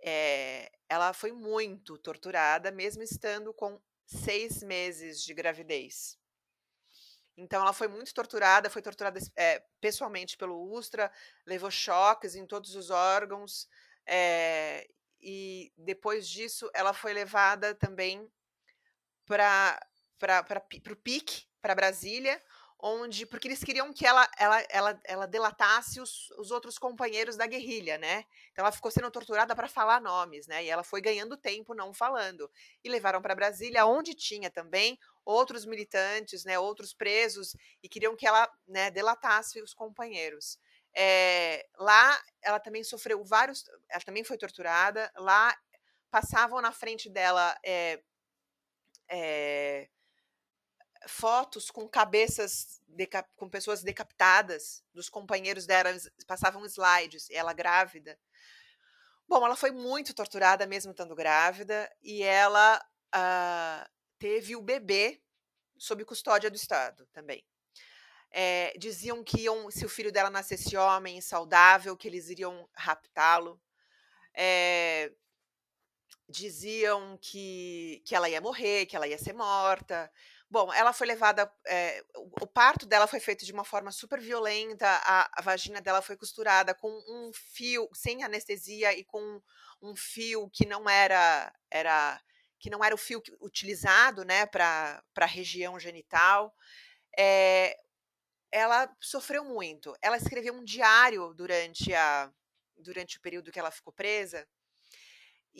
[0.00, 6.18] é, ela foi muito torturada, mesmo estando com seis meses de gravidez.
[7.38, 11.10] Então ela foi muito torturada, foi torturada é, pessoalmente pelo Ustra,
[11.46, 13.68] levou choques em todos os órgãos,
[14.04, 14.88] é,
[15.20, 18.28] e depois disso ela foi levada também
[19.24, 19.80] para
[20.90, 22.42] o PIC, para Brasília,
[22.80, 27.46] onde porque eles queriam que ela ela ela, ela delatasse os, os outros companheiros da
[27.46, 28.24] guerrilha, né?
[28.50, 30.64] Então ela ficou sendo torturada para falar nomes, né?
[30.64, 32.50] E ela foi ganhando tempo não falando.
[32.82, 34.98] E levaram para Brasília, onde tinha também
[35.28, 40.58] outros militantes, né, outros presos e queriam que ela, né, delatasse os companheiros.
[40.96, 45.12] É, lá ela também sofreu vários, ela também foi torturada.
[45.16, 45.54] Lá
[46.10, 48.02] passavam na frente dela é,
[49.10, 49.90] é,
[51.06, 52.80] fotos com cabeças
[53.36, 55.90] com pessoas decapitadas dos companheiros dela,
[56.26, 58.18] passavam slides, ela grávida.
[59.28, 62.82] Bom, ela foi muito torturada mesmo estando grávida e ela
[63.14, 65.20] uh, teve o bebê
[65.76, 67.44] sob custódia do Estado também.
[68.30, 73.60] É, diziam que iam, se o filho dela nascesse homem saudável, que eles iriam raptá-lo.
[74.34, 75.10] É,
[76.28, 80.10] diziam que, que ela ia morrer, que ela ia ser morta.
[80.50, 81.50] Bom, ela foi levada.
[81.66, 84.86] É, o, parto dela foi feito de uma forma super violenta.
[84.86, 89.42] A, a, vagina dela foi costurada com um fio, sem anestesia e com
[89.82, 91.52] um fio que não era.
[91.70, 92.20] era
[92.58, 96.54] que não era o fio utilizado né, para a região genital.
[97.16, 97.76] É,
[98.50, 99.94] ela sofreu muito.
[100.02, 102.32] Ela escreveu um diário durante, a,
[102.76, 104.46] durante o período que ela ficou presa,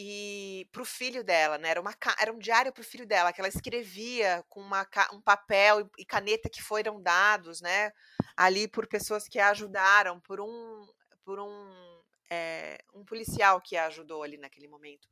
[0.00, 1.70] e para o filho dela, né?
[1.70, 5.20] Era, uma, era um diário para o filho dela que ela escrevia com uma, um
[5.20, 7.92] papel e caneta que foram dados, né?
[8.36, 10.86] Ali por pessoas que a ajudaram, por um,
[11.24, 15.08] por um, é, um policial que a ajudou ali naquele momento.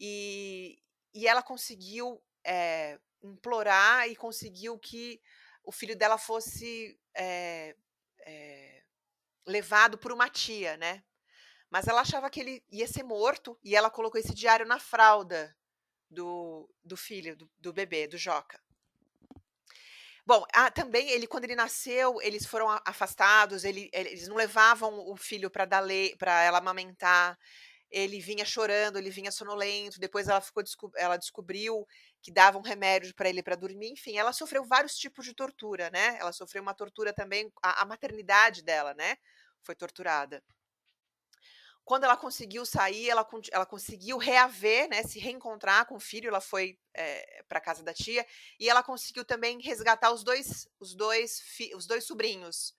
[0.00, 0.78] E,
[1.16, 5.20] e ela conseguiu é, implorar e conseguiu que
[5.64, 7.74] o filho dela fosse é,
[9.46, 11.02] levado por uma tia, né?
[11.70, 15.56] Mas ela achava que ele ia ser morto e ela colocou esse diário na fralda
[16.10, 18.60] do, do filho, do, do bebê, do Joca.
[20.24, 25.16] Bom, ah, também ele quando ele nasceu, eles foram afastados, ele, eles não levavam o
[25.16, 25.84] filho para dar
[26.18, 27.38] para ela amamentar.
[27.90, 30.62] Ele vinha chorando, ele vinha sonolento, depois ela ficou
[30.96, 31.86] ela descobriu
[32.20, 35.90] que dava um remédio para ele para dormir, enfim, ela sofreu vários tipos de tortura,
[35.90, 36.18] né?
[36.18, 39.16] Ela sofreu uma tortura também, a, a maternidade dela, né?
[39.62, 40.42] Foi torturada
[41.86, 46.40] quando ela conseguiu sair, ela, ela conseguiu reaver, né, se reencontrar com o filho, ela
[46.40, 48.26] foi é, eh, para casa da tia
[48.58, 51.40] e ela conseguiu também resgatar os dois, os dois,
[51.76, 52.74] os dois sobrinhos,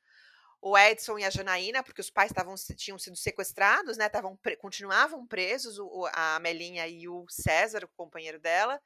[0.61, 5.25] o Edson e a Janaína, porque os pais tavam, tinham sido sequestrados, né, tavam, continuavam
[5.27, 8.81] presos, o, a Melinha e o César, o companheiro dela.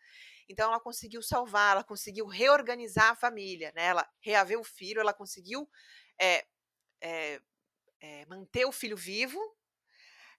[0.49, 3.85] Então ela conseguiu salvar, ela conseguiu reorganizar a família, né?
[3.85, 5.69] Ela reaver o filho, ela conseguiu
[6.19, 6.45] é,
[8.01, 9.39] é, manter o filho vivo,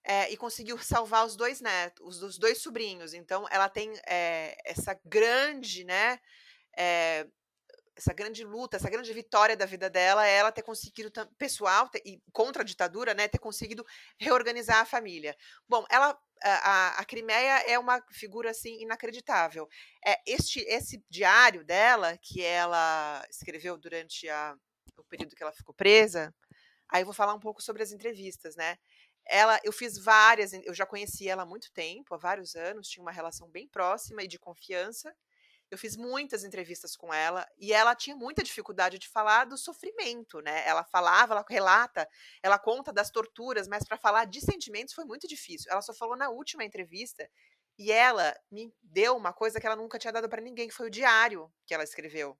[0.03, 3.13] é, e conseguiu salvar os dois netos, os, dois sobrinhos.
[3.13, 6.19] Então, ela tem é, essa grande, né?
[7.95, 12.01] Essa grande luta, essa grande vitória da vida dela é ela ter conseguido, pessoal, ter,
[12.05, 13.85] e contra a ditadura, né, ter conseguido
[14.17, 15.35] reorganizar a família.
[15.67, 19.69] Bom, ela, a, a Crimeia é uma figura, assim, inacreditável.
[20.05, 24.55] É, este, esse diário dela, que ela escreveu durante a,
[24.97, 26.33] o período que ela ficou presa,
[26.89, 28.77] aí eu vou falar um pouco sobre as entrevistas, né,
[29.25, 33.01] ela, eu fiz várias, eu já conhecia ela há muito tempo, há vários anos, tinha
[33.01, 35.15] uma relação bem próxima e de confiança.
[35.71, 40.39] Eu fiz muitas entrevistas com ela e ela tinha muita dificuldade de falar do sofrimento,
[40.41, 40.67] né?
[40.67, 42.07] Ela falava, ela relata,
[42.41, 45.71] ela conta das torturas, mas para falar de sentimentos foi muito difícil.
[45.71, 47.27] Ela só falou na última entrevista
[47.77, 50.87] e ela me deu uma coisa que ela nunca tinha dado para ninguém, que foi
[50.87, 52.37] o diário que ela escreveu.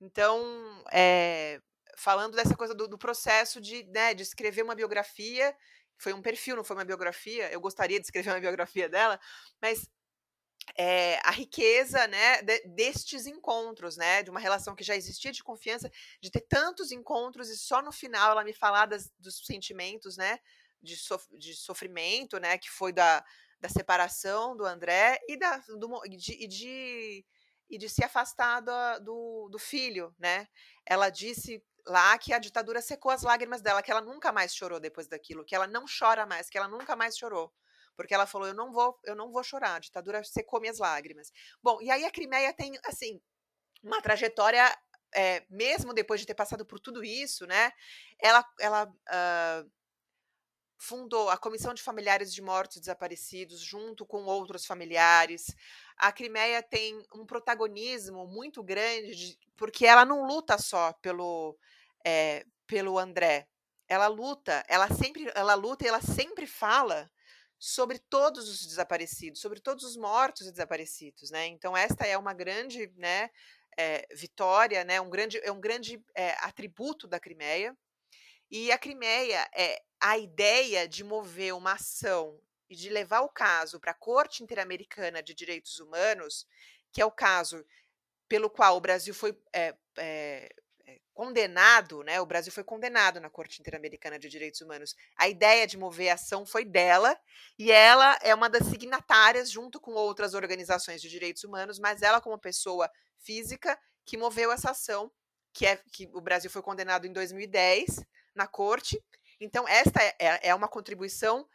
[0.00, 0.42] Então,
[0.90, 1.60] é,
[1.96, 5.54] falando dessa coisa do, do processo de, né, de escrever uma biografia
[5.98, 7.52] foi um perfil, não foi uma biografia.
[7.52, 9.20] Eu gostaria de escrever uma biografia dela,
[9.60, 9.88] mas
[10.76, 15.42] é, a riqueza né, de, destes encontros, né, de uma relação que já existia de
[15.42, 15.90] confiança,
[16.20, 20.38] de ter tantos encontros e só no final ela me falar das, dos sentimentos, né,
[20.82, 23.24] de, sof, de sofrimento, né, que foi da,
[23.60, 27.24] da separação do André e, da, do, de, de,
[27.68, 30.48] e de se afastar do, do, do filho, né.
[30.86, 34.80] Ela disse lá que a ditadura secou as lágrimas dela, que ela nunca mais chorou
[34.80, 37.52] depois daquilo, que ela não chora mais, que ela nunca mais chorou.
[38.02, 41.32] Porque ela falou: "Eu não vou, eu não vou chorar, ditadura secou minhas lágrimas".
[41.62, 43.20] Bom, e aí a Crimeia tem assim,
[43.82, 44.64] uma trajetória
[45.14, 47.72] é, mesmo depois de ter passado por tudo isso, né?
[48.20, 49.70] Ela ela uh,
[50.78, 55.54] fundou a Comissão de Familiares de Mortos e Desaparecidos, junto com outros familiares.
[55.96, 61.56] A Crimeia tem um protagonismo muito grande, de, porque ela não luta só pelo,
[62.04, 63.46] é, pelo André.
[63.86, 67.10] Ela luta, ela sempre, ela luta e ela sempre fala
[67.62, 71.46] sobre todos os desaparecidos, sobre todos os mortos e desaparecidos, né?
[71.46, 73.28] Então esta é uma grande, né,
[73.76, 74.98] é, vitória, né?
[74.98, 77.76] Um grande, é um grande é, atributo da Crimeia.
[78.50, 83.78] E a Crimeia é a ideia de mover uma ação e de levar o caso
[83.78, 86.46] para a Corte Interamericana de Direitos Humanos,
[86.90, 87.62] que é o caso
[88.26, 90.48] pelo qual o Brasil foi é, é,
[91.20, 92.18] condenado, né?
[92.18, 94.96] O Brasil foi condenado na Corte Interamericana de Direitos Humanos.
[95.18, 97.14] A ideia de mover a ação foi dela,
[97.58, 102.22] e ela é uma das signatárias, junto com outras organizações de direitos humanos, mas ela,
[102.22, 105.12] como pessoa física, que moveu essa ação,
[105.52, 108.02] que é que o Brasil foi condenado em 2010
[108.34, 108.98] na corte,
[109.40, 111.46] então, esta é, é, é uma contribuição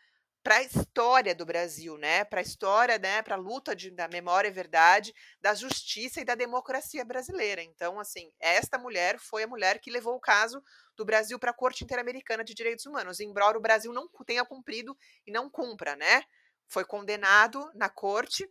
[0.45, 2.23] para a história do Brasil, né?
[2.23, 3.23] Para a história, né?
[3.23, 7.63] Para a luta de, da memória e verdade, da justiça e da democracia brasileira.
[7.63, 10.63] Então, assim, esta mulher foi a mulher que levou o caso
[10.95, 14.95] do Brasil para a Corte Interamericana de Direitos Humanos, embora o Brasil não tenha cumprido
[15.25, 16.23] e não cumpra, né?
[16.67, 18.47] Foi condenado na corte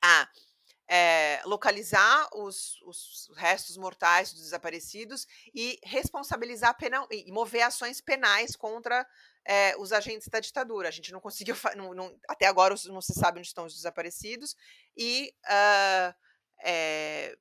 [0.00, 0.30] a
[0.92, 8.54] é, localizar os, os, restos mortais dos desaparecidos e responsabilizar penal, e mover ações penais
[8.54, 9.06] contra
[9.46, 10.88] é, os agentes da ditadura.
[10.88, 14.56] A gente não conseguiu, não, não, até agora não se sabe onde estão os desaparecidos
[14.96, 16.14] e uh,
[16.62, 17.36] é,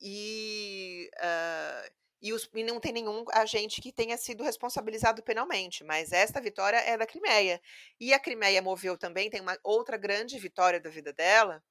[0.00, 1.90] e, uh,
[2.22, 6.78] e, os, e, não tem nenhum agente que tenha sido responsabilizado penalmente, mas esta vitória
[6.78, 7.60] é da Crimeia.
[7.98, 11.62] E a Crimeia moveu também, tem uma outra grande vitória da vida dela,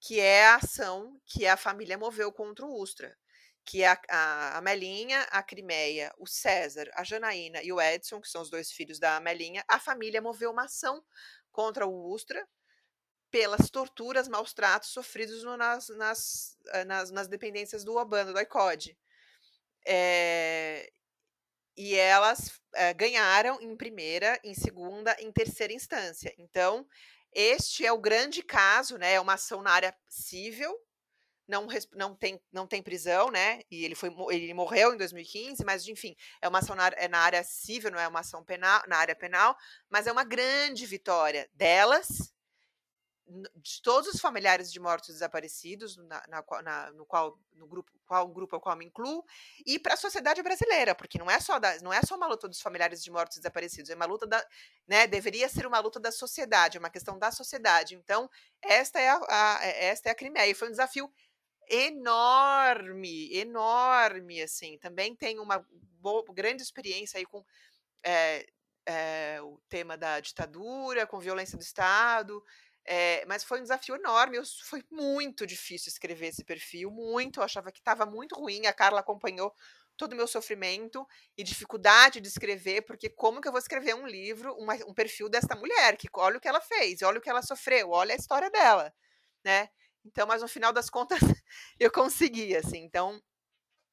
[0.00, 3.16] que é a ação que a família moveu contra o Ustra,
[3.64, 8.28] que é a, a Amelinha, a Crimeia, o César, a Janaína e o Edson, que
[8.28, 11.02] são os dois filhos da Amelinha, a família moveu uma ação
[11.50, 12.46] contra o Ustra
[13.30, 18.40] pelas torturas, maus tratos sofridos no, nas, nas, eh, nas, nas, dependências do Obando, do
[18.40, 18.96] ICOD.
[19.86, 20.92] É,
[21.76, 26.34] e elas é, ganharam em primeira, em segunda, em terceira instância.
[26.36, 26.86] Então,
[27.32, 29.14] este é o grande caso, né?
[29.14, 30.70] É uma ação na área civil,
[31.46, 33.60] não, não, tem, não tem prisão, né?
[33.70, 37.18] E ele, foi, ele morreu em 2015, mas enfim, é uma ação na, é na
[37.18, 39.56] área civil, não é uma ação penal, na área penal,
[39.90, 42.32] mas é uma grande vitória delas
[43.56, 48.28] de todos os familiares de mortos desaparecidos, na, na, na, no qual no grupo, qual
[48.28, 49.24] grupo ao qual me incluo,
[49.64, 52.48] e para a sociedade brasileira, porque não é só da, não é só uma luta
[52.48, 54.44] dos familiares de mortos desaparecidos, é uma luta da,
[54.86, 57.94] né, deveria ser uma luta da sociedade, é uma questão da sociedade.
[57.94, 58.28] Então,
[58.60, 61.10] esta é a, a é, esta é a Crimeia, e foi um desafio
[61.72, 64.78] enorme, enorme, assim.
[64.78, 65.66] Também tenho uma
[66.00, 67.44] boa, grande experiência aí com
[68.04, 68.46] é,
[68.86, 72.42] é, o tema da ditadura, com violência do Estado,
[72.84, 74.36] é, mas foi um desafio enorme.
[74.36, 77.40] Eu, foi muito difícil escrever esse perfil, muito.
[77.40, 78.66] Eu achava que estava muito ruim.
[78.66, 79.54] A Carla acompanhou
[79.96, 81.06] todo o meu sofrimento
[81.36, 85.28] e dificuldade de escrever, porque como que eu vou escrever um livro, uma, um perfil
[85.28, 88.16] desta mulher, que olha o que ela fez, olha o que ela sofreu, olha a
[88.16, 88.92] história dela,
[89.44, 89.68] né?
[90.04, 91.20] Então, mas no final das contas,
[91.78, 92.78] eu consegui, assim.
[92.78, 93.20] Então,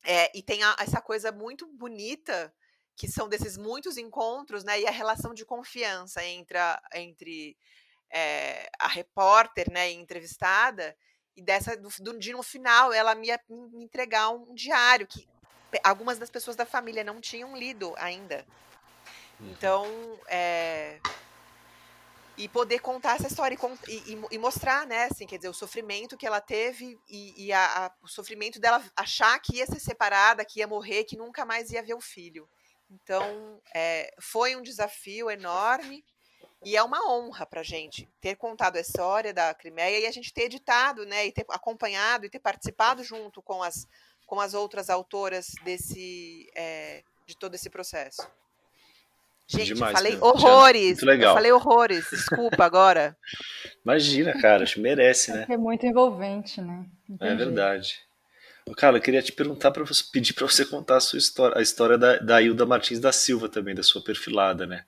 [0.03, 2.53] é, e tem a, essa coisa muito bonita
[2.95, 4.79] que são desses muitos encontros, né?
[4.81, 7.57] E a relação de confiança entre a, entre
[8.09, 10.95] é, a repórter, né, entrevistada,
[11.35, 15.27] e dessa do, do, de no final ela me, me entregar um diário que
[15.83, 18.45] algumas das pessoas da família não tinham lido ainda.
[19.39, 19.49] Uhum.
[19.51, 20.99] Então, é,
[22.39, 26.15] e poder contar essa história e, e, e, mostrar, né, assim, quer dizer, o sofrimento
[26.15, 30.45] que ela teve e, e a, a, o sofrimento dela achar que ia ser separada,
[30.45, 32.49] que ia morrer, que nunca mais ia ver o filho.
[32.89, 36.01] Então, é, foi um desafio enorme
[36.63, 40.11] e é uma honra para a gente ter contado a história da Crimeia e a
[40.11, 43.85] gente ter editado, né, e ter acompanhado e ter participado junto com as,
[44.25, 48.25] com as outras autoras desse, é, de todo esse processo.
[49.51, 50.19] Gente, Demais, falei né?
[50.21, 50.89] horrores.
[50.89, 51.31] Muito legal.
[51.31, 52.07] Eu falei horrores.
[52.11, 53.17] Desculpa agora.
[53.83, 55.47] Imagina, cara, acho que merece, né?
[55.49, 56.85] É muito envolvente, né?
[57.09, 57.31] Entendi.
[57.31, 57.95] É verdade.
[58.77, 61.61] Cara, eu queria te perguntar para você pedir para você contar a sua história, a
[61.63, 64.85] história da, da Hilda Martins da Silva também, da sua perfilada, né?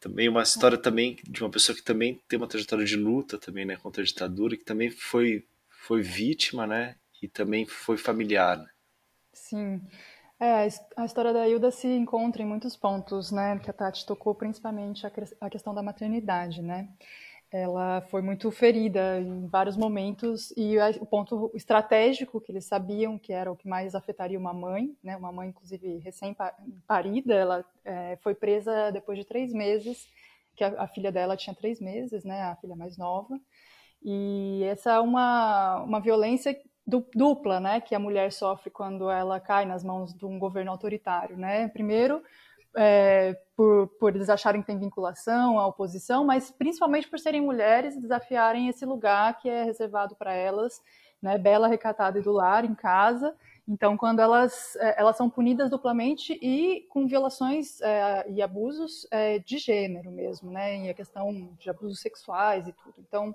[0.00, 3.66] Também uma história também de uma pessoa que também tem uma trajetória de luta também,
[3.66, 8.56] né, contra a ditadura, que também foi foi vítima, né, e também foi familiar.
[8.56, 8.66] Né?
[9.34, 9.80] Sim.
[10.42, 10.66] É,
[10.96, 15.06] a história da Hilda se encontra em muitos pontos, né, que a Tati tocou principalmente
[15.38, 16.88] a questão da maternidade, né.
[17.52, 23.32] Ela foi muito ferida em vários momentos e o ponto estratégico que eles sabiam que
[23.34, 28.34] era o que mais afetaria uma mãe, né, uma mãe inclusive recém-parida, ela é, foi
[28.34, 30.08] presa depois de três meses,
[30.56, 33.38] que a, a, filha dela tinha três meses, né, a filha mais nova,
[34.02, 36.56] e essa é uma, uma violência
[36.86, 41.36] dupla, né, que a mulher sofre quando ela cai nas mãos de um governo autoritário,
[41.36, 42.22] né, primeiro
[42.76, 47.96] é, por, por eles acharem que tem vinculação à oposição, mas principalmente por serem mulheres
[47.96, 50.80] e desafiarem esse lugar que é reservado para elas,
[51.20, 53.34] né, bela, recatada e do lar, em casa.
[53.68, 59.38] Então, quando elas, é, elas são punidas duplamente e com violações é, e abusos é,
[59.38, 62.94] de gênero mesmo, né, e a questão de abusos sexuais e tudo.
[62.98, 63.34] Então,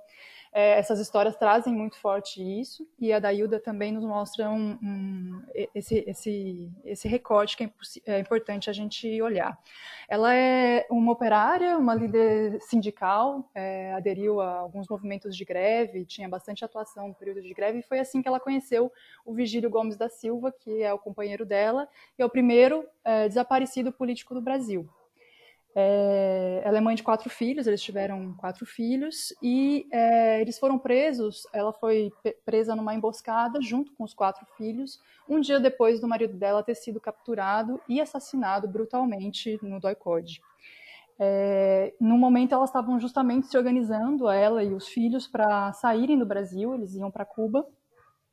[0.57, 5.41] é, essas histórias trazem muito forte isso, e a Dailda também nos mostra um, um,
[5.75, 7.69] esse, esse, esse recorte que é,
[8.05, 9.59] é, importante a gente olhar.
[10.07, 16.29] Ela é uma operária, uma líder sindical, é, aderiu a alguns movimentos de greve, tinha
[16.29, 18.89] bastante atuação no período de greve, e foi assim que ela conheceu
[19.25, 21.85] o Vigílio Gomes da Silva, que é o companheiro dela,
[22.17, 24.87] e é o primeiro é, desaparecido político do Brasil.
[25.77, 30.79] É, ela é mãe de quatro filhos, eles tiveram quatro filhos e é, eles foram
[30.79, 31.45] presos.
[31.51, 32.13] Ela foi
[32.45, 36.75] presa numa emboscada junto com os quatro filhos, um dia depois do marido dela ter
[36.75, 40.41] sido capturado e assassinado brutalmente no Doicode.
[41.19, 46.25] É, no momento, elas estavam justamente se organizando, ela e os filhos, para saírem do
[46.25, 47.65] Brasil, eles iam para Cuba.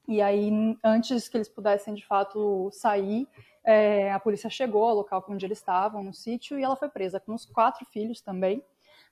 [0.08, 0.50] E aí,
[0.82, 3.28] antes que eles pudessem de fato sair,
[3.64, 7.20] é, a polícia chegou ao local onde eles estavam, no sítio, e ela foi presa
[7.20, 8.62] com os quatro filhos também.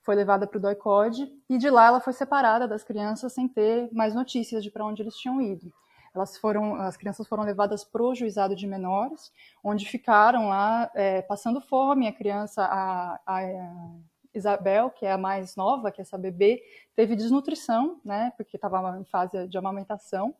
[0.03, 3.87] Foi levada para o doicode e de lá ela foi separada das crianças sem ter
[3.93, 5.71] mais notícias de para onde eles tinham ido.
[6.13, 9.31] Elas foram, as crianças foram levadas para o juizado de menores,
[9.63, 12.07] onde ficaram lá é, passando fome.
[12.07, 13.41] A criança, a, a,
[14.33, 16.63] Isabel, que é a mais nova, que é essa bebê,
[16.95, 20.33] teve desnutrição, né, porque estava em fase de amamentação.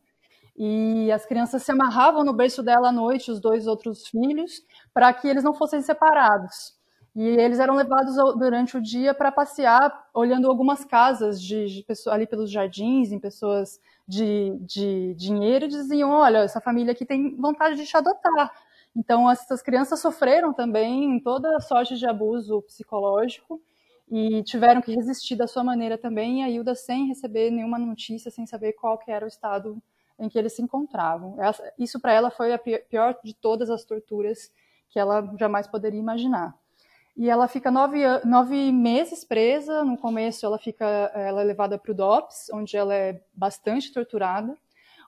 [0.56, 5.12] E as crianças se amarravam no berço dela à noite, os dois outros filhos, para
[5.12, 6.74] que eles não fossem separados.
[7.14, 12.26] E eles eram levados durante o dia para passear, olhando algumas casas de, de ali
[12.26, 13.78] pelos jardins, em pessoas
[14.08, 18.50] de, de dinheiro, e diziam: Olha, essa família aqui tem vontade de te adotar.
[18.96, 23.60] Então, essas crianças sofreram também toda sorte de abuso psicológico
[24.10, 26.40] e tiveram que resistir da sua maneira também.
[26.40, 29.82] E a Hilda, sem receber nenhuma notícia, sem saber qual que era o estado
[30.18, 31.36] em que eles se encontravam.
[31.78, 34.50] Isso para ela foi a pior de todas as torturas
[34.88, 36.54] que ela jamais poderia imaginar.
[37.16, 39.84] E ela fica nove, nove meses presa.
[39.84, 40.84] No começo, ela fica,
[41.14, 44.56] ela é levada para o DOPS, onde ela é bastante torturada.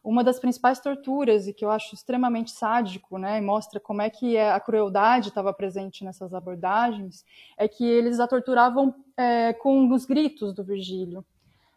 [0.02, 4.11] Uma das principais torturas, e que eu acho extremamente sádico, né, e mostra como é
[4.11, 7.24] que a crueldade estava presente nessas abordagens,
[7.57, 11.24] é que eles a torturavam é, com os gritos do Virgílio,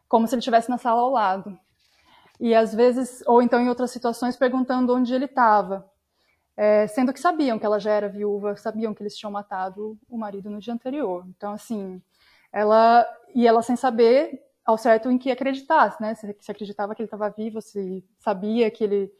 [0.10, 1.58] como se ele estivesse na sala ao lado.
[2.40, 5.90] E às vezes, ou então em outras situações, perguntando onde ele estava
[6.58, 10.18] é, sendo que sabiam que ela já era viúva, sabiam que eles tinham matado o
[10.18, 11.24] marido no dia anterior.
[11.30, 12.02] Então, assim,
[12.52, 16.16] ela e ela sem saber ao certo em que acreditasse, né?
[16.16, 19.12] Se, se acreditava que ele estava vivo, se sabia que ele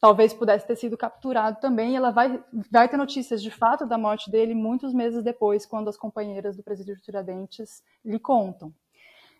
[0.00, 1.96] talvez pudesse ter sido capturado também.
[1.96, 5.96] ela vai, vai ter notícias de fato da morte dele muitos meses depois, quando as
[5.96, 8.72] companheiras do presídio de Tiradentes lhe contam.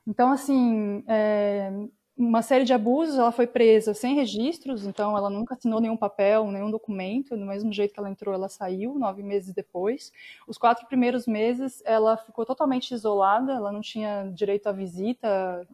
[0.06, 1.70] Então, assim, é,
[2.18, 6.50] uma série de abusos, ela foi presa sem registros, então ela nunca assinou nenhum papel,
[6.50, 10.12] nenhum documento, do mesmo jeito que ela entrou, ela saiu nove meses depois.
[10.46, 15.64] Os quatro primeiros meses, ela ficou totalmente isolada, ela não tinha direito à visita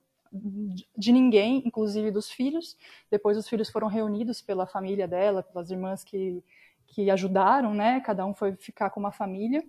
[0.96, 2.76] de ninguém, inclusive dos filhos.
[3.10, 6.44] Depois os filhos foram reunidos pela família dela, pelas irmãs que,
[6.88, 8.00] que ajudaram, né?
[8.00, 9.64] Cada um foi ficar com uma família.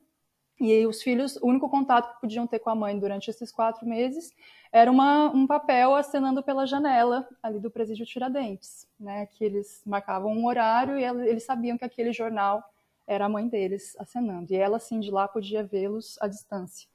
[0.59, 3.51] E aí os filhos, o único contato que podiam ter com a mãe durante esses
[3.51, 4.31] quatro meses
[4.71, 9.25] era uma, um papel acenando pela janela ali do presídio Tiradentes, né?
[9.25, 12.63] Que eles marcavam um horário e eles sabiam que aquele jornal
[13.05, 14.51] era a mãe deles acenando.
[14.51, 16.87] E ela, assim, de lá podia vê-los à distância.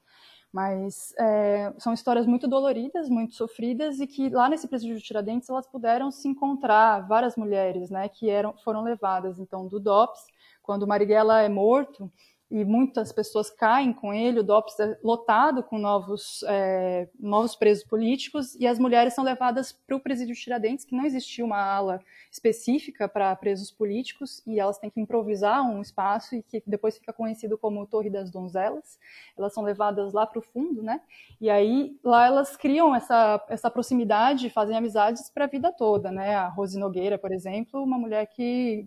[0.53, 5.67] Mas é, são histórias muito doloridas, muito sofridas, e que lá nesse presídio Tiradentes elas
[5.67, 8.09] puderam se encontrar, várias mulheres, né?
[8.09, 10.27] Que eram, foram levadas, então, do DOPS,
[10.63, 12.11] quando Marighella é morto,
[12.51, 17.85] e muitas pessoas caem com ele, o DOPS é lotado com novos, é, novos presos
[17.85, 22.01] políticos, e as mulheres são levadas para o presídio Tiradentes, que não existia uma ala
[22.31, 27.13] específica para presos políticos, e elas têm que improvisar um espaço, e que depois fica
[27.13, 28.99] conhecido como Torre das Donzelas.
[29.39, 31.01] Elas são levadas lá para o fundo, né?
[31.41, 36.35] E aí, lá elas criam essa, essa proximidade, fazem amizades para a vida toda, né?
[36.35, 38.87] A Rose Nogueira, por exemplo, uma mulher que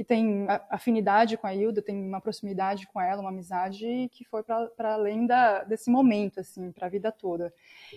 [0.00, 4.42] que tem afinidade com a Hilda, tem uma proximidade com ela, uma amizade que foi
[4.42, 7.52] para além da, desse momento, assim, para a vida toda.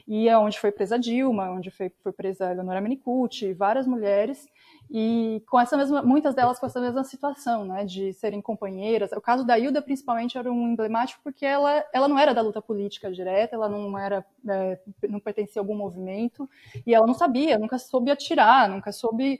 [0.05, 4.45] E é onde foi presa Dilma, onde foi, foi presa Eleonora Menicucci, várias mulheres,
[4.91, 9.13] e com essa mesma, muitas delas com essa mesma situação, né, de serem companheiras.
[9.13, 12.61] O caso da Hilda, principalmente, era um emblemático porque ela, ela não era da luta
[12.61, 14.77] política direta, ela não era, é,
[15.07, 16.49] não pertencia a algum movimento,
[16.85, 19.39] e ela não sabia, nunca soube atirar, nunca soube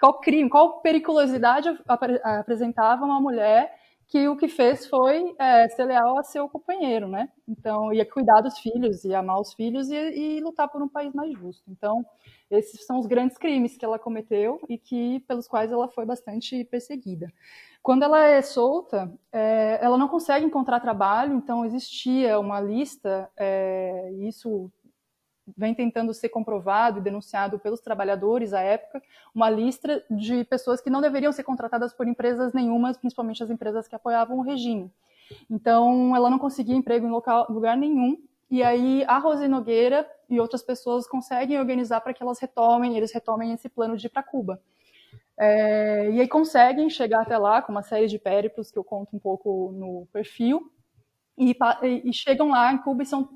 [0.00, 3.74] qual crime, qual periculosidade apresentava uma mulher
[4.06, 7.28] que o que fez foi é, ser leal a seu companheiro, né?
[7.48, 11.12] Então, ia cuidar dos filhos, ia amar os filhos e, e, lutar por um país
[11.14, 11.64] mais justo.
[11.68, 12.04] Então,
[12.50, 16.64] esses são os grandes crimes que ela cometeu e que pelos quais ela foi bastante
[16.64, 17.32] perseguida.
[17.82, 24.10] Quando ela é solta, é, ela não consegue encontrar trabalho, então existia uma lista, é,
[24.20, 24.70] isso
[25.56, 29.02] vem tentando ser comprovado e denunciado pelos trabalhadores à época,
[29.34, 33.86] uma lista de pessoas que não deveriam ser contratadas por empresas nenhumas, principalmente as empresas
[33.86, 34.90] que apoiavam o regime.
[35.50, 38.16] Então, ela não conseguia emprego em local, lugar nenhum,
[38.50, 43.12] e aí a Rose Nogueira e outras pessoas conseguem organizar para que elas retomem, eles
[43.12, 44.60] retomem esse plano de ir para Cuba.
[45.36, 49.16] É, e aí conseguem chegar até lá com uma série de périplos que eu conto
[49.16, 50.70] um pouco no perfil,
[51.36, 51.56] e,
[52.04, 53.28] e chegam lá em Cuba e são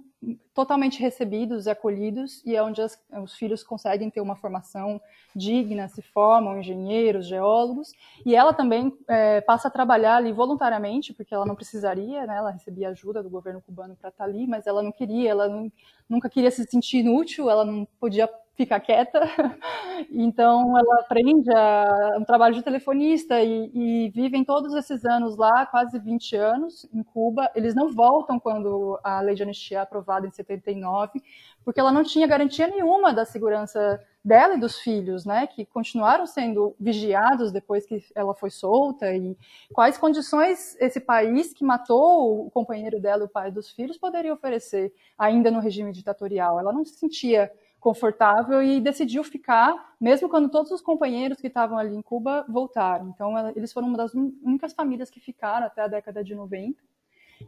[0.52, 5.00] totalmente recebidos e acolhidos e é onde as, os filhos conseguem ter uma formação
[5.34, 7.92] digna, se formam engenheiros, geólogos
[8.26, 12.36] e ela também é, passa a trabalhar ali voluntariamente porque ela não precisaria, né?
[12.36, 15.48] Ela recebia ajuda do governo cubano para estar tá ali, mas ela não queria, ela
[15.48, 15.70] não,
[16.08, 18.28] nunca queria se sentir inútil, ela não podia
[18.58, 19.20] fica quieta.
[20.12, 25.66] Então, ela aprende a, um trabalho de telefonista e, e, vivem todos esses anos lá,
[25.66, 27.50] quase 20 anos, em Cuba.
[27.52, 31.20] Eles não voltam quando a lei de anistia é aprovada em 79,
[31.64, 36.26] porque ela não tinha garantia nenhuma da segurança dela e dos filhos, né, que continuaram
[36.26, 39.36] sendo vigiados depois que ela foi solta e
[39.72, 44.92] quais condições esse país que matou o companheiro dela, o pai dos filhos, poderia oferecer
[45.16, 46.58] ainda no regime ditatorial.
[46.58, 47.50] Ela não se sentia
[47.80, 53.08] confortável e decidiu ficar, mesmo quando todos os companheiros que estavam ali em Cuba voltaram.
[53.08, 56.82] Então, ela, eles foram uma das únicas famílias que ficaram até a década de 90.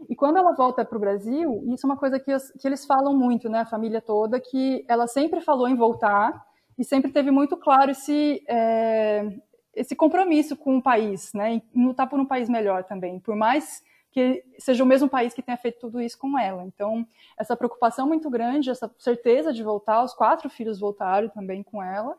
[0.09, 3.13] E quando ela volta para o Brasil, isso é uma coisa que, que, eles falam
[3.17, 6.47] muito, né, a família toda, que ela sempre falou em voltar
[6.81, 9.31] e sempre teve muito claro esse, é,
[9.77, 13.21] esse compromisso com o país, né, em lutar por um país melhor também.
[13.21, 16.65] Por mais que seja o mesmo país que tenha feito tudo isso com ela.
[16.65, 17.07] Então,
[17.39, 22.17] essa preocupação muito grande, essa certeza de voltar, os quatro filhos voltaram também com ela,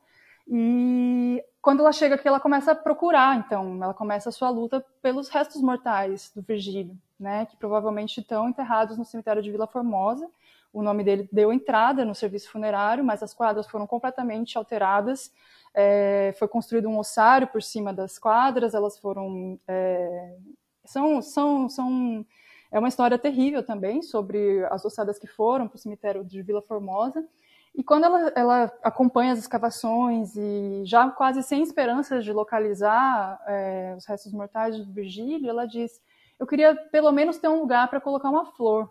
[0.48, 4.84] E quando ela chega aqui, ela começa a procurar, então, ela começa a sua luta
[5.02, 10.30] pelos restos mortais do Virgílio, né, que provavelmente estão enterrados no cemitério de Vila Formosa.
[10.74, 15.32] O nome dele deu entrada no serviço funerário, mas as quadras foram completamente alteradas.
[15.74, 19.60] É, foi construído um ossário por cima das quadras, elas foram.
[19.68, 20.36] É,
[20.86, 22.26] são, são, são.
[22.72, 26.62] É uma história terrível também sobre as ossadas que foram para o cemitério de Vila
[26.62, 27.26] Formosa.
[27.74, 33.94] E quando ela, ela, acompanha as escavações e já quase sem esperanças de localizar é,
[33.98, 36.02] os restos mortais do Virgílio, ela diz:
[36.40, 38.90] Eu queria pelo menos ter um lugar para colocar uma flor.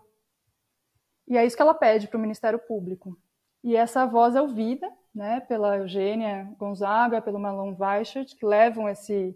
[1.27, 3.17] E é isso que ela pede para o Ministério Público.
[3.63, 9.35] E essa voz é ouvida né, pela Eugênia Gonzaga, pelo Malon Weichert, que levam esse,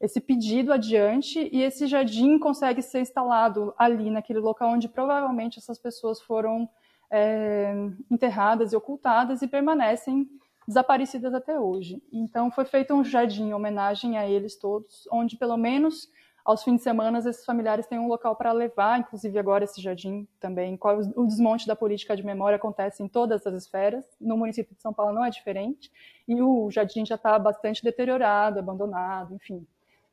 [0.00, 5.78] esse pedido adiante e esse jardim consegue ser instalado ali, naquele local onde provavelmente essas
[5.78, 6.68] pessoas foram
[7.10, 7.72] é,
[8.10, 10.28] enterradas e ocultadas e permanecem
[10.66, 12.02] desaparecidas até hoje.
[12.12, 16.08] Então foi feito um jardim em homenagem a eles todos, onde pelo menos
[16.44, 20.28] aos fins de semana esses familiares têm um local para levar, inclusive agora esse jardim
[20.38, 20.78] também.
[21.16, 24.92] O desmonte da política de memória acontece em todas as esferas, no município de São
[24.92, 25.90] Paulo não é diferente,
[26.28, 29.66] e o jardim já está bastante deteriorado, abandonado, enfim.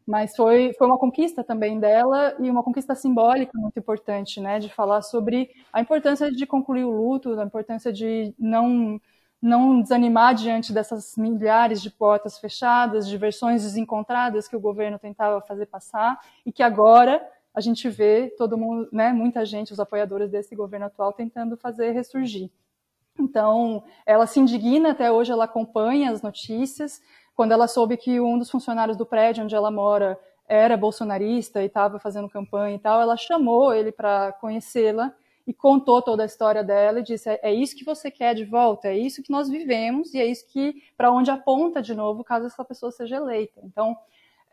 [0.08, 4.70] Mas foi, foi uma conquista também dela e uma conquista simbólica muito importante, né, de
[4.70, 9.00] falar sobre a importância de concluir o luto, a importância de não
[9.42, 15.42] não desanimar diante dessas milhares de portas fechadas, de versões desencontradas que o governo tentava
[15.42, 20.30] fazer passar e que agora a gente vê todo mundo, né, muita gente, os apoiadores
[20.30, 22.50] desse governo atual tentando fazer ressurgir.
[23.20, 27.02] Então, ela se indigna até hoje, ela acompanha as notícias,
[27.36, 30.18] quando ela soube que um dos funcionários do prédio onde ela mora
[30.48, 35.14] era bolsonarista e estava fazendo campanha e tal, ela chamou ele para conhecê-la
[35.52, 38.46] e contou toda a história dela e disse: é, é, isso que você quer de
[38.46, 42.24] volta, é isso que nós vivemos e é isso que para onde aponta de novo
[42.24, 43.60] caso essa pessoa seja eleita.
[43.62, 43.98] Então,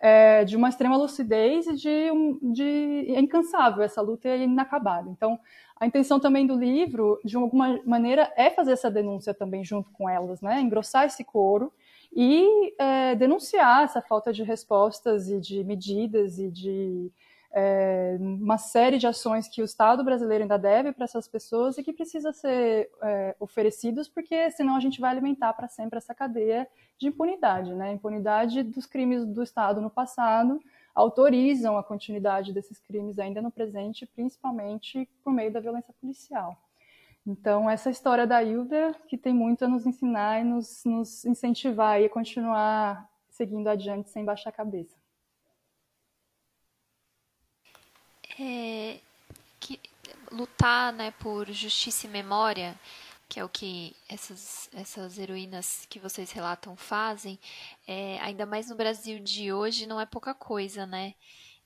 [0.00, 2.10] é, de uma extrema lucidez e de,
[2.52, 5.08] de é incansável essa luta é inacabada.
[5.08, 5.38] Então,
[5.76, 10.10] a intenção também do livro, de alguma maneira, é fazer essa denúncia também junto com
[10.10, 10.60] elas, né?
[10.60, 11.72] Engrossar esse coro
[12.12, 17.12] e é, denunciar essa falta de respostas e de medidas e de
[17.50, 21.82] é, uma série de ações que o Estado brasileiro ainda deve para essas pessoas e
[21.82, 26.68] que precisa ser é, oferecidos, porque senão a gente vai alimentar para sempre essa cadeia
[26.98, 27.92] de impunidade, né?
[27.92, 30.60] Impunidade dos crimes do Estado no passado
[30.94, 36.56] autorizam a continuidade desses crimes ainda no presente, principalmente por meio da violência policial.
[37.24, 42.02] Então, essa história da Hilda, que tem muito a nos ensinar e nos, nos incentivar
[42.02, 44.97] a continuar seguindo adiante sem baixar a cabeça.
[48.38, 49.00] É,
[49.58, 49.80] que,
[50.30, 52.78] lutar né, por justiça e memória,
[53.28, 57.38] que é o que essas, essas heroínas que vocês relatam fazem,
[57.86, 61.14] é, ainda mais no Brasil de hoje, não é pouca coisa, né?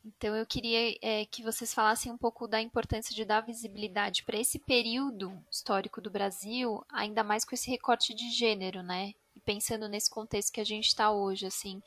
[0.05, 4.37] Então eu queria é, que vocês falassem um pouco da importância de dar visibilidade para
[4.37, 9.15] esse período histórico do Brasil, ainda mais com esse recorte de gênero, né?
[9.37, 11.81] E pensando nesse contexto que a gente está hoje, assim,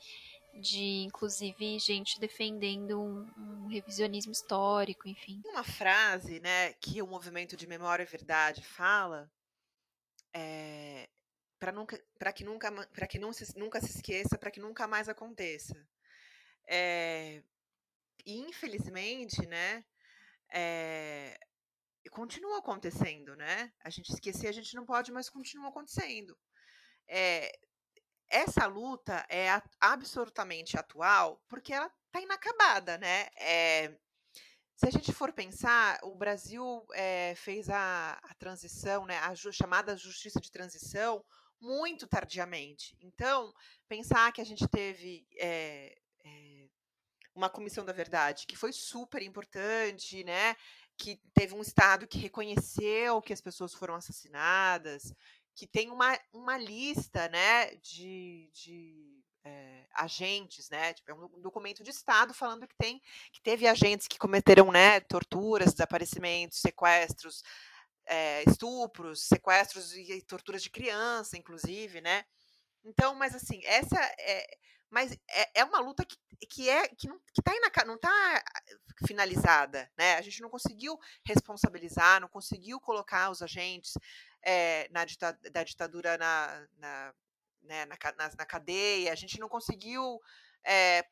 [0.60, 5.40] de inclusive gente defendendo um, um, revisionismo histórico, enfim.
[5.44, 9.30] Uma frase, né, que o movimento de memória e verdade fala
[10.32, 11.08] é
[11.58, 14.86] para nunca, para que nunca, para que não se, nunca se esqueça, para que nunca
[14.86, 15.74] mais aconteça.
[16.66, 17.42] É,
[18.24, 19.84] e infelizmente, né,
[20.52, 21.38] é,
[22.10, 23.72] continua acontecendo, né?
[23.80, 26.36] A gente esquecer, a gente não pode, mas continua acontecendo.
[27.08, 27.52] É,
[28.28, 29.48] essa luta é
[29.80, 33.28] absolutamente atual porque ela está inacabada, né?
[33.38, 33.96] É,
[34.74, 39.52] se a gente for pensar, o Brasil é, fez a, a, transição, né, a ju,
[39.52, 41.24] chamada justiça de transição,
[41.58, 42.96] muito tardiamente.
[43.00, 43.54] Então,
[43.88, 45.96] pensar que a gente teve é,
[47.36, 50.56] uma comissão da verdade, que foi super importante, né?
[50.96, 55.12] Que teve um Estado que reconheceu que as pessoas foram assassinadas,
[55.56, 60.92] que tem uma, uma lista, né, de, de é, agentes, né?
[60.92, 63.00] Tipo, é um documento de Estado falando que tem
[63.32, 67.42] que teve agentes que cometeram, né, torturas, desaparecimentos, sequestros,
[68.04, 72.24] é, estupros, sequestros e torturas de criança, inclusive, né?
[72.84, 74.46] Então, mas assim, essa é,
[74.90, 77.52] mas é, é uma luta que, que é que não que tá
[77.86, 78.44] não está
[79.06, 80.16] finalizada, né?
[80.16, 83.94] A gente não conseguiu responsabilizar, não conseguiu colocar os agentes
[84.46, 85.04] é, na
[85.50, 87.14] da ditadura na, na,
[87.62, 90.20] né, na, na, na, cadeia, a gente não conseguiu
[90.64, 91.04] é,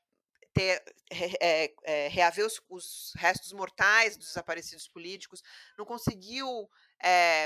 [0.52, 5.42] ter, é, reaver os, os, restos mortais dos desaparecidos políticos,
[5.76, 6.70] não conseguiu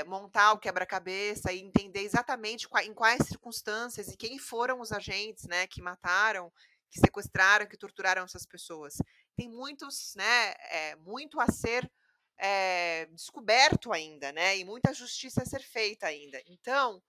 [0.07, 5.67] montar o quebra-cabeça e entender exatamente em quais circunstâncias e quem foram os agentes né,
[5.67, 6.49] que mataram,
[6.89, 8.95] que sequestraram, que torturaram essas pessoas.
[9.35, 11.91] Tem muitos, né, muito a ser
[12.39, 16.41] é, descoberto ainda, né, e muita justiça a ser feita ainda.
[16.47, 17.01] Então,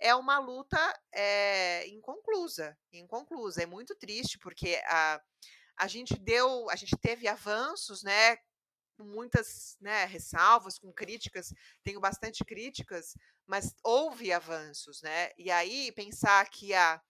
[0.00, 0.78] é uma luta
[1.12, 3.62] é, inconclusa, inconclusa.
[3.62, 5.20] É muito triste porque a,
[5.76, 8.36] a gente deu, a gente teve avanços, né,
[8.96, 11.52] com muitas né, ressalvas, com críticas,
[11.84, 13.14] tenho bastante críticas,
[13.46, 15.30] mas houve avanços, né?
[15.38, 17.00] E aí pensar que há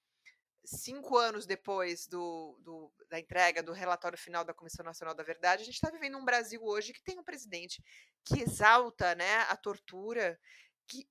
[0.64, 5.62] cinco anos depois do, do, da entrega do relatório final da Comissão Nacional da Verdade,
[5.62, 7.82] a gente está vivendo um Brasil hoje que tem um presidente
[8.24, 10.38] que exalta né, a tortura,
[10.86, 11.08] que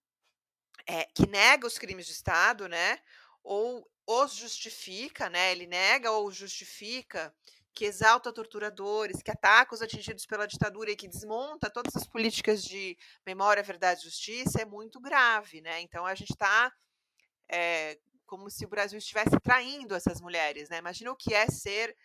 [0.85, 2.99] é, que nega os crimes de Estado, né?
[3.43, 5.51] Ou os justifica, né?
[5.51, 7.33] Ele nega ou justifica,
[7.73, 12.63] que exalta torturadores, que ataca os atingidos pela ditadura e que desmonta todas as políticas
[12.63, 15.81] de memória, verdade e justiça, é muito grave, né?
[15.81, 16.71] Então a gente está
[17.49, 20.77] é, como se o Brasil estivesse traindo essas mulheres, né?
[20.77, 21.95] Imagina o que é ser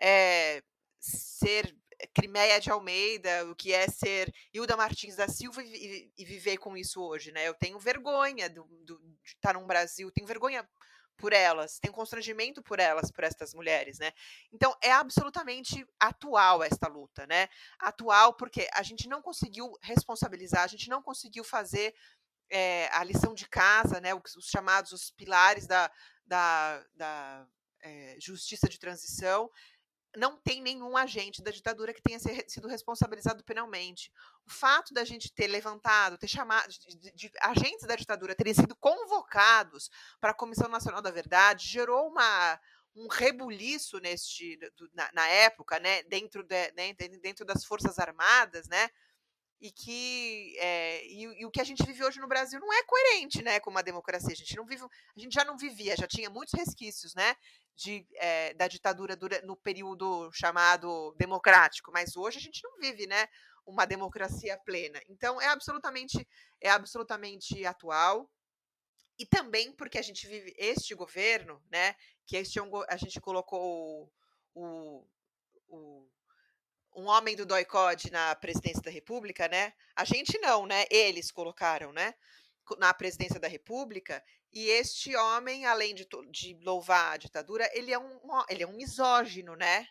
[0.00, 0.62] é,
[1.00, 1.74] ser
[2.14, 6.76] Crimeia de Almeida, o que é ser Hilda Martins da Silva e, e viver com
[6.76, 7.48] isso hoje, né?
[7.48, 10.68] Eu tenho vergonha do, do, de estar num Brasil, tenho vergonha
[11.16, 14.12] por elas, tenho constrangimento por elas, por estas mulheres, né?
[14.52, 17.48] Então é absolutamente atual esta luta, né?
[17.80, 21.92] Atual porque a gente não conseguiu responsabilizar, a gente não conseguiu fazer
[22.50, 24.14] é, a lição de casa, né?
[24.14, 25.90] Os, os chamados os pilares da,
[26.26, 27.46] da, da
[27.82, 29.50] é, justiça de transição
[30.16, 34.10] não tem nenhum agente da ditadura que tenha sido responsabilizado penalmente.
[34.46, 38.54] O fato da gente ter levantado, ter chamado, de, de, de agentes da ditadura terem
[38.54, 39.90] sido convocados
[40.20, 42.58] para a Comissão Nacional da Verdade, gerou uma,
[42.96, 44.58] um rebuliço neste,
[44.94, 48.88] na, na época, né, dentro, de, né, dentro das Forças Armadas, né,
[49.60, 52.82] e que é, e, e, o que a gente vive hoje no Brasil não é
[52.84, 54.32] coerente, né, com uma democracia.
[54.32, 57.34] A gente não vive, a gente já não vivia, já tinha muitos resquícios, né,
[57.74, 63.06] de, é, da ditadura dura, no período chamado democrático, mas hoje a gente não vive,
[63.06, 63.26] né,
[63.66, 65.00] uma democracia plena.
[65.08, 66.26] Então é absolutamente
[66.60, 68.30] é absolutamente atual
[69.18, 71.94] e também porque a gente vive este governo, né,
[72.26, 74.10] que este é um, a gente colocou
[74.54, 75.06] o, o,
[75.68, 76.08] o
[76.98, 79.72] um homem do doicode na presidência da República, né?
[79.94, 80.84] A gente não, né?
[80.90, 82.12] Eles colocaram, né?
[82.76, 84.22] Na presidência da República.
[84.52, 88.18] E este homem, além de, de louvar a ditadura, ele é um,
[88.48, 89.86] ele é um misógino, né?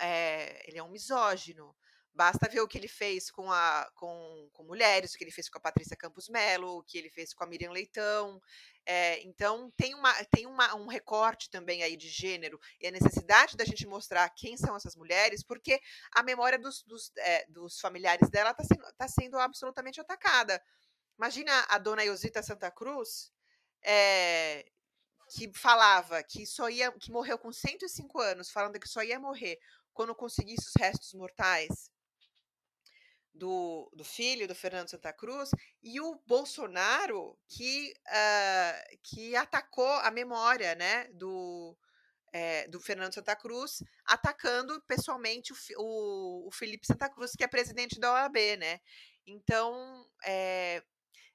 [0.00, 1.74] É, ele é um misógino.
[2.14, 5.48] Basta ver o que ele fez com, a, com, com mulheres, o que ele fez
[5.48, 8.40] com a Patrícia Campos Melo, o que ele fez com a Miriam Leitão.
[8.86, 13.56] É, então, tem, uma, tem uma, um recorte também aí de gênero e a necessidade
[13.56, 15.80] da gente mostrar quem são essas mulheres, porque
[16.12, 20.62] a memória dos, dos, é, dos familiares dela está sendo, tá sendo absolutamente atacada.
[21.18, 23.32] Imagina a dona Eusita Santa Cruz,
[23.82, 24.64] é,
[25.34, 29.58] que falava que só ia, que morreu com 105 anos, falando que só ia morrer
[29.92, 31.92] quando conseguisse os restos mortais
[33.34, 35.50] do, do filho do Fernando Santa Cruz
[35.82, 41.76] e o Bolsonaro que, uh, que atacou a memória né, do,
[42.32, 47.48] é, do Fernando Santa Cruz, atacando pessoalmente o, o, o, Felipe Santa Cruz, que é
[47.48, 48.80] presidente da OAB, né?
[49.26, 50.82] Então, é,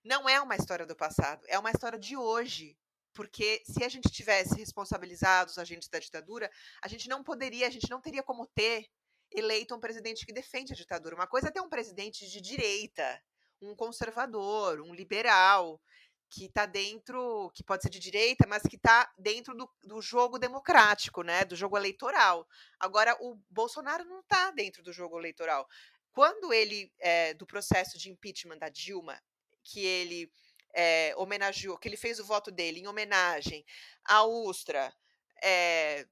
[0.03, 2.77] não é uma história do passado, é uma história de hoje.
[3.13, 6.49] Porque se a gente tivesse responsabilizado os agentes da ditadura,
[6.81, 8.87] a gente não poderia, a gente não teria como ter
[9.32, 11.15] eleito um presidente que defende a ditadura.
[11.15, 13.21] Uma coisa é ter um presidente de direita,
[13.61, 15.82] um conservador, um liberal,
[16.30, 20.38] que está dentro, que pode ser de direita, mas que está dentro do, do, jogo
[20.38, 21.43] democrático, né?
[21.43, 22.47] Do jogo eleitoral.
[22.80, 25.67] Agora, o Bolsonaro não está dentro do jogo eleitoral.
[26.11, 29.19] Quando ele, é, do processo de impeachment da Dilma,
[29.63, 30.32] que ele
[30.73, 33.65] é, homenageou, que ele fez o voto dele em homenagem
[34.05, 34.93] à Ustra,
[35.41, 36.07] é,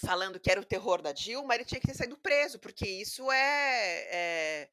[0.00, 3.30] falando que era o terror da Dilma, ele tinha que ter saído preso, porque isso
[3.30, 4.70] é, é,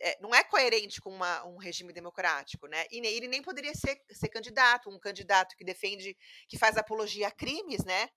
[0.00, 2.84] é não é coerente com uma, um regime democrático, né?
[2.90, 6.16] E ele nem poderia ser, ser candidato, um candidato que defende,
[6.48, 8.08] que faz apologia a crimes, né?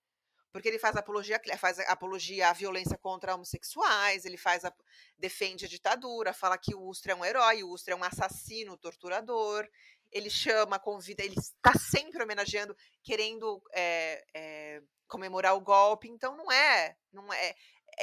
[0.52, 4.74] Porque ele faz apologia, faz apologia à violência contra homossexuais, ele faz a,
[5.18, 8.78] defende a ditadura, fala que o Ustra é um herói, o Ustra é um assassino,
[8.78, 9.66] torturador,
[10.12, 14.82] ele chama, convida, ele está sempre homenageando, querendo é, é,
[15.12, 17.54] comemorar o golpe, então não é, não é,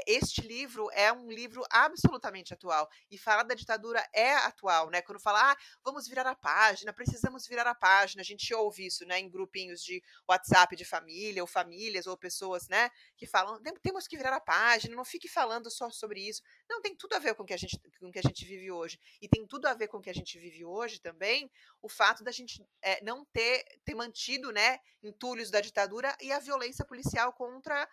[0.06, 5.02] este livro é um livro absolutamente atual e falar da ditadura é atual, né?
[5.02, 9.04] Quando fala, ah, vamos virar a página, precisamos virar a página, a gente ouve isso,
[9.06, 14.06] né, em grupinhos de WhatsApp de família ou famílias ou pessoas, né, que falam, temos
[14.06, 16.42] que virar a página, não fique falando só sobre isso.
[16.68, 18.44] Não, tem tudo a ver com o que a gente, com o que a gente
[18.44, 21.50] vive hoje e tem tudo a ver com o que a gente vive hoje também,
[21.82, 26.38] o fato da gente é, não ter, ter mantido, né, entulhos da ditadura e a
[26.38, 27.88] violência policial contra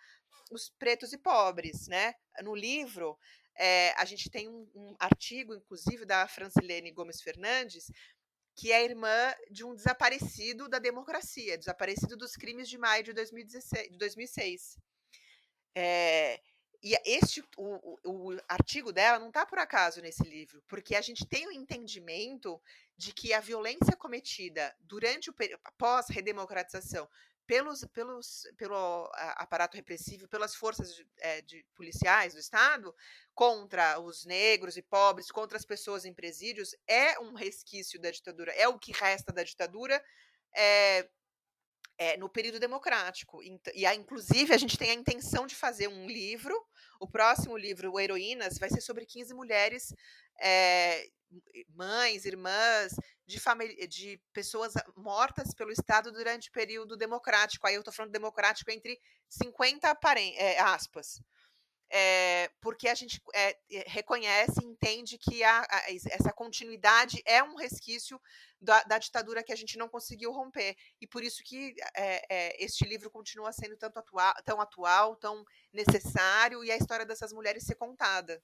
[0.50, 2.14] os pretos e pobres, né?
[2.42, 3.18] No livro,
[3.56, 7.90] é, a gente tem um, um, artigo, inclusive, da Francilene Gomes Fernandes,
[8.54, 13.90] que é irmã de um desaparecido da democracia, desaparecido dos crimes de maio de, 2016,
[13.90, 14.78] de 2006.
[15.74, 16.40] É,
[16.82, 21.00] e este, o, o, o, artigo dela não está por acaso nesse livro, porque a
[21.00, 22.60] gente tem o entendimento
[22.96, 25.34] de que a violência cometida durante o
[25.76, 27.08] pós-redemocratização
[27.46, 32.94] pelos, pelos, pelo aparato repressivo, pelas forças de, é, de, policiais do Estado,
[33.34, 38.52] contra os negros e pobres, contra as pessoas em presídios, é um resquício da ditadura,
[38.52, 40.02] é o que resta da ditadura
[40.54, 41.08] é,
[41.98, 43.42] é, no período democrático.
[43.42, 46.54] E, inclusive, a gente tem a intenção de fazer um livro,
[47.00, 49.94] o próximo livro, Heroínas, vai ser sobre 15 mulheres
[50.40, 51.06] é,
[51.74, 52.94] mães, irmãs
[53.26, 53.40] de,
[53.88, 57.66] de pessoas mortas pelo Estado durante o período democrático.
[57.66, 59.98] Aí eu estou falando democrático entre 50
[60.36, 61.20] é, aspas.
[61.90, 63.56] É, porque a gente é,
[63.86, 68.20] reconhece e entende que a, a, essa continuidade é um resquício
[68.60, 70.74] da, da, ditadura que a gente não conseguiu romper.
[71.00, 74.02] E por isso que é, este livro continua sendo tanto
[74.44, 78.42] tão atual, tão necessário, e a história dessas mulheres ser contada.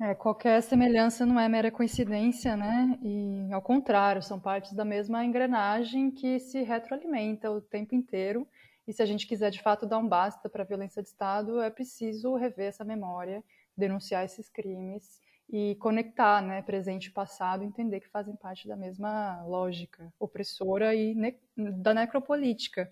[0.00, 2.96] É, qualquer semelhança não é mera coincidência, né?
[3.02, 8.46] E ao contrário, são partes da mesma engrenagem que se retroalimenta o tempo inteiro.
[8.88, 11.60] E se a gente quiser de fato dar um basta para a violência de Estado,
[11.60, 13.44] é preciso rever essa memória,
[13.76, 19.42] denunciar esses crimes e conectar, né, presente e passado, entender que fazem parte da mesma
[19.44, 22.90] lógica opressora e ne da necropolítica.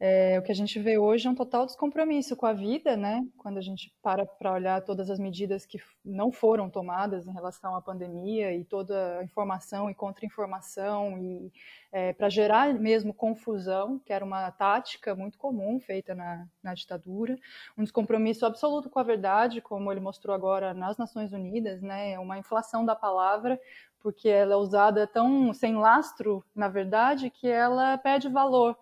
[0.00, 3.26] É, o que a gente vê hoje é um total descompromisso com a vida, né?
[3.36, 7.74] Quando a gente para para olhar todas as medidas que não foram tomadas em relação
[7.74, 11.52] à pandemia e toda a informação e contra-informação e
[11.90, 17.36] é, para gerar mesmo confusão, que era uma tática muito comum feita na, na ditadura,
[17.76, 22.12] um descompromisso absoluto com a verdade, como ele mostrou agora nas Nações Unidas, né?
[22.12, 23.60] É uma inflação da palavra
[24.00, 28.78] porque ela é usada tão sem lastro, na verdade, que ela perde valor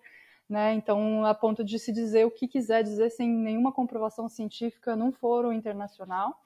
[0.49, 0.75] né?
[0.75, 5.13] Então, a ponto de se dizer o que quiser dizer sem nenhuma comprovação científica num
[5.13, 6.41] fórum internacional.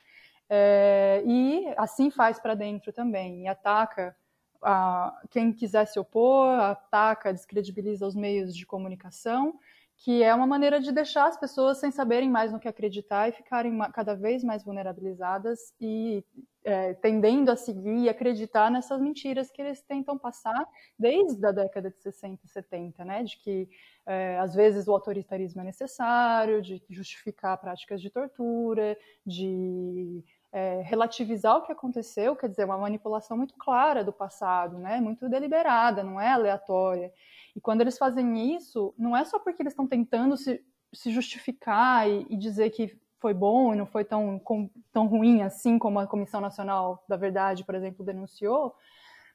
[0.49, 4.17] É, e assim faz para dentro também, e ataca
[4.63, 9.59] a, quem quiser se opor, ataca, descredibiliza os meios de comunicação,
[10.03, 13.33] que é uma maneira de deixar as pessoas sem saberem mais no que acreditar e
[13.33, 16.25] ficarem cada vez mais vulnerabilizadas e
[16.65, 20.67] é, tendendo a seguir e acreditar nessas mentiras que eles tentam passar
[20.99, 23.23] desde a década de 60 e 70, né?
[23.25, 23.69] De que
[24.07, 28.97] é, às vezes o autoritarismo é necessário, de justificar práticas de tortura,
[29.27, 34.99] de é, relativizar o que aconteceu, quer dizer, uma manipulação muito clara do passado, né?
[34.99, 37.13] Muito deliberada, não é aleatória.
[37.61, 42.09] E quando eles fazem isso, não é só porque eles estão tentando se, se justificar
[42.09, 45.99] e, e dizer que foi bom e não foi tão, com, tão ruim assim como
[45.99, 48.75] a Comissão Nacional da Verdade, por exemplo, denunciou,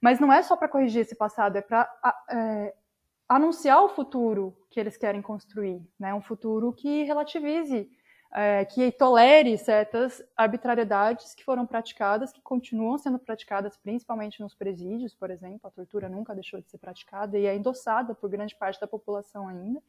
[0.01, 1.87] mas não é só para corrigir esse passado, é para
[2.31, 2.73] é,
[3.29, 6.11] anunciar o futuro que eles querem construir, né?
[6.11, 7.87] um futuro que relativize,
[8.33, 15.13] é, que tolere certas arbitrariedades que foram praticadas, que continuam sendo praticadas principalmente nos presídios,
[15.13, 18.79] por exemplo, a tortura nunca deixou de ser praticada e é endossada por grande parte
[18.79, 19.81] da população ainda.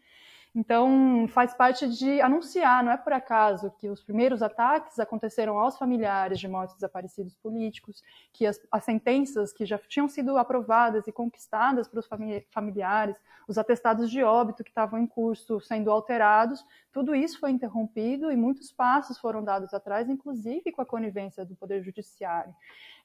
[0.54, 5.76] Então, faz parte de anunciar, não é por acaso que os primeiros ataques aconteceram aos
[5.76, 8.02] familiares de mortos desaparecidos políticos,
[8.32, 12.08] que as, as sentenças que já tinham sido aprovadas e conquistadas para os
[12.50, 13.16] familiares,
[13.46, 18.36] os atestados de óbito que estavam em curso sendo alterados, tudo isso foi interrompido e
[18.36, 22.54] muitos passos foram dados atrás, inclusive com a conivência do Poder Judiciário,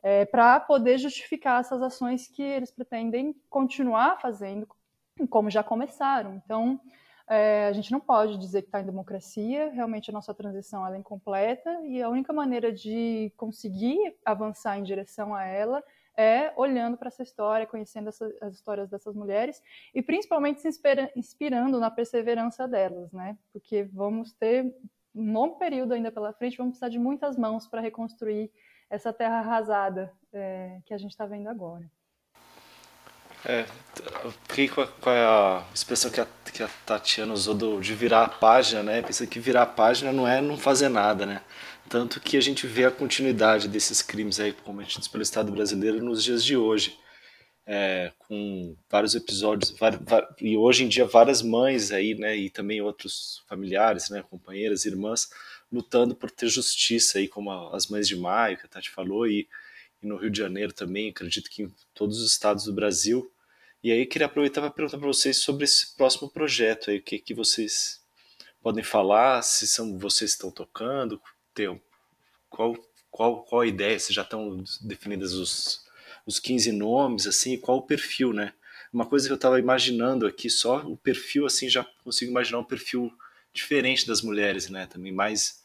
[0.01, 4.65] é, para poder justificar essas ações que eles pretendem continuar fazendo,
[5.29, 6.33] como já começaram.
[6.35, 6.79] Então,
[7.33, 10.97] é, a gente não pode dizer que está em democracia, realmente a nossa transição é
[10.97, 15.81] incompleta e a única maneira de conseguir avançar em direção a ela
[16.17, 19.63] é olhando para essa história, conhecendo essa, as histórias dessas mulheres
[19.95, 23.37] e principalmente se inspira, inspirando na perseverança delas, né?
[23.53, 24.65] Porque vamos ter
[25.15, 28.51] um longo período ainda pela frente, vamos precisar de muitas mãos para reconstruir
[28.89, 31.89] essa terra arrasada é, que a gente está vendo agora.
[33.45, 33.65] É,
[34.47, 38.23] fiquei com a, com a expressão que a, que a Tatiana usou do, de virar
[38.23, 39.01] a página, né?
[39.01, 41.41] Pensa que virar a página não é não fazer nada, né?
[41.89, 46.23] Tanto que a gente vê a continuidade desses crimes aí cometidos pelo Estado brasileiro nos
[46.23, 46.97] dias de hoje.
[47.65, 49.73] É, com vários episódios,
[50.41, 55.29] e hoje em dia várias mães aí, né, e também outros familiares, né, companheiras, irmãs,
[55.71, 59.47] lutando por ter justiça aí, como as mães de maio, que a Tati falou, e
[60.01, 63.31] e no Rio de Janeiro também, acredito que em todos os estados do Brasil.
[63.83, 67.19] E aí queria aproveitar para perguntar para vocês sobre esse próximo projeto aí, o que,
[67.19, 68.01] que vocês
[68.61, 71.19] podem falar, se são vocês estão tocando,
[71.53, 71.81] tem,
[72.49, 72.75] qual,
[73.09, 75.83] qual, qual a ideia, se já estão definidas os,
[76.25, 78.53] os 15 nomes, assim, qual o perfil, né?
[78.93, 82.63] Uma coisa que eu estava imaginando aqui, só o perfil, assim, já consigo imaginar um
[82.63, 83.11] perfil
[83.53, 84.85] diferente das mulheres, né?
[84.85, 85.63] Também mais,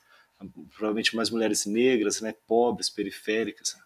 [0.70, 2.34] provavelmente mais mulheres negras, né?
[2.46, 3.76] Pobres, periféricas.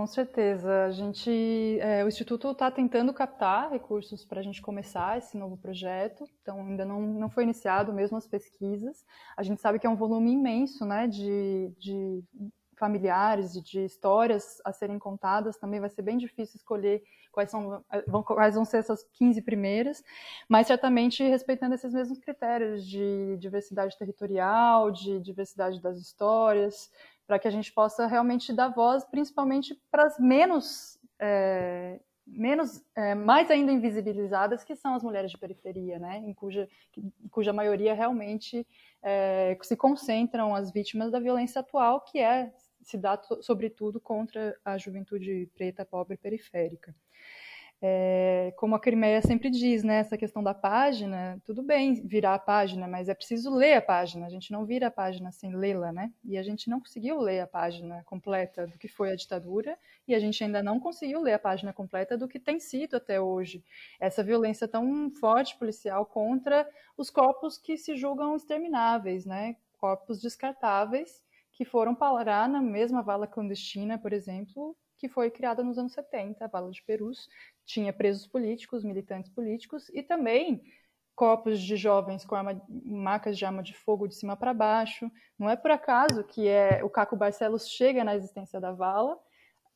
[0.00, 0.86] Com certeza.
[0.86, 5.58] A gente, é, o Instituto está tentando captar recursos para a gente começar esse novo
[5.58, 6.26] projeto.
[6.40, 9.04] Então, ainda não, não foi iniciado, mesmo as pesquisas.
[9.36, 12.24] A gente sabe que é um volume imenso né, de, de
[12.78, 15.58] familiares e de histórias a serem contadas.
[15.58, 17.84] Também vai ser bem difícil escolher quais, são,
[18.24, 20.02] quais vão ser essas 15 primeiras,
[20.48, 26.90] mas certamente respeitando esses mesmos critérios de diversidade territorial, de diversidade das histórias,
[27.30, 33.14] para que a gente possa realmente dar voz, principalmente para as menos, é, menos é,
[33.14, 36.68] mais ainda invisibilizadas, que são as mulheres de periferia, né, em cuja,
[37.30, 38.66] cuja maioria realmente
[39.00, 42.52] é, se concentram as vítimas da violência atual, que é
[42.82, 46.92] se dá sobretudo contra a juventude preta, pobre e periférica.
[47.82, 52.38] É, como a Crimeia sempre diz, né, essa questão da página, tudo bem virar a
[52.38, 54.26] página, mas é preciso ler a página.
[54.26, 56.12] A gente não vira a página sem lê-la, né?
[56.22, 60.14] E a gente não conseguiu ler a página completa do que foi a ditadura e
[60.14, 63.64] a gente ainda não conseguiu ler a página completa do que tem sido até hoje
[63.98, 69.56] essa violência tão forte policial contra os corpos que se julgam extermináveis, né?
[69.78, 75.78] Corpos descartáveis que foram parar na mesma vala clandestina, por exemplo, que foi criada nos
[75.78, 77.26] anos 70, a Vala de Perus,
[77.64, 80.62] tinha presos políticos, militantes políticos e também
[81.16, 85.10] corpos de jovens com arma, marcas de arma de fogo de cima para baixo.
[85.38, 89.18] Não é por acaso que é, o Caco Barcelos chega na existência da vala,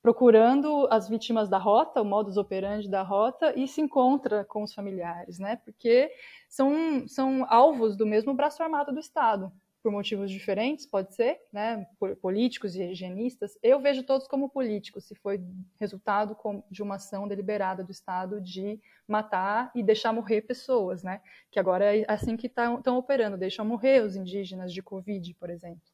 [0.03, 4.75] procurando as vítimas da rota, o modus operandi da rota, e se encontra com os
[4.75, 5.57] familiares, né?
[5.57, 6.11] Porque
[6.49, 9.51] são, são alvos do mesmo braço armado do Estado
[9.85, 11.87] por motivos diferentes, pode ser, né,
[12.23, 15.39] políticos e higienistas, eu vejo todos como políticos, se foi
[15.79, 16.35] resultado
[16.71, 21.21] de uma ação deliberada do Estado de matar e deixar morrer pessoas, né,
[21.51, 25.51] que agora é assim que estão tá, operando, deixam morrer os indígenas de Covid, por
[25.51, 25.94] exemplo.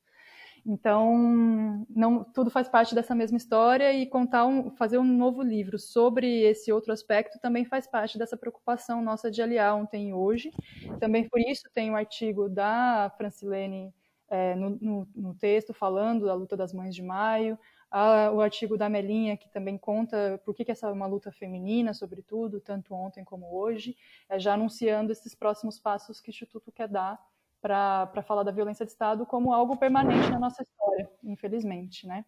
[0.66, 5.78] Então, não, tudo faz parte dessa mesma história e contar um, fazer um novo livro
[5.78, 10.50] sobre esse outro aspecto também faz parte dessa preocupação nossa de aliar ontem e hoje.
[10.98, 13.94] Também por isso tem um artigo da Francilene
[14.28, 17.58] é, no, no, no, texto falando da luta das mães de maio,
[17.90, 21.32] a, o artigo da Melinha que também conta por que, que essa é uma luta
[21.32, 23.96] feminina, sobretudo, tanto ontem como hoje,
[24.28, 27.18] é, já anunciando esses próximos passos que o Instituto quer dar
[27.60, 32.24] para falar da violência de Estado como algo permanente na nossa história, infelizmente, né?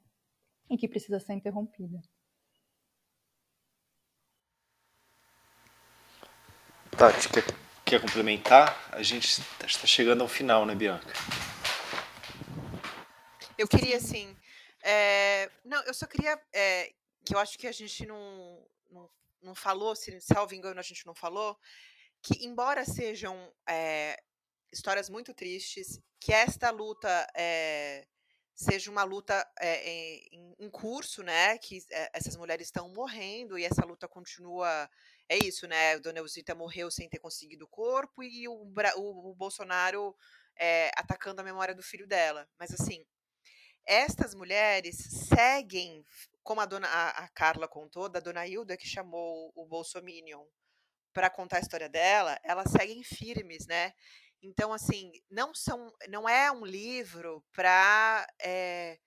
[0.68, 2.00] E que precisa ser interrompida.
[6.96, 7.44] Tati, quer,
[7.84, 8.90] quer complementar?
[8.92, 11.12] A gente está chegando ao final, né, Bianca?
[13.56, 14.36] Eu queria, assim.
[14.82, 15.50] É...
[15.64, 16.38] Não, eu só queria.
[16.52, 16.92] É...
[17.24, 19.10] Que eu acho que a gente não, não,
[19.42, 21.56] não falou, se salvo engano, a gente não falou,
[22.20, 24.20] que embora sejam é,
[24.72, 28.06] histórias muito tristes, que esta luta é,
[28.54, 31.58] seja uma luta é, em, em, curso, né?
[31.58, 34.88] Que é, essas mulheres estão morrendo e essa luta continua.
[35.28, 35.98] É isso, né?
[35.98, 38.52] Dona Elzita morreu sem ter conseguido o corpo e o,
[38.96, 40.16] o, o Bolsonaro
[40.96, 42.48] atacando a memória do filho dela.
[42.58, 43.04] Mas assim,
[43.86, 44.96] estas mulheres
[45.28, 46.04] seguem,
[46.42, 50.44] como a dona a, a Carla contou, da dona Hilda que chamou o Bolsominion
[51.12, 53.92] para contar a história dela, elas seguem firmes, né?
[54.42, 58.98] Então, assim, não são, não é um livro para é, eh,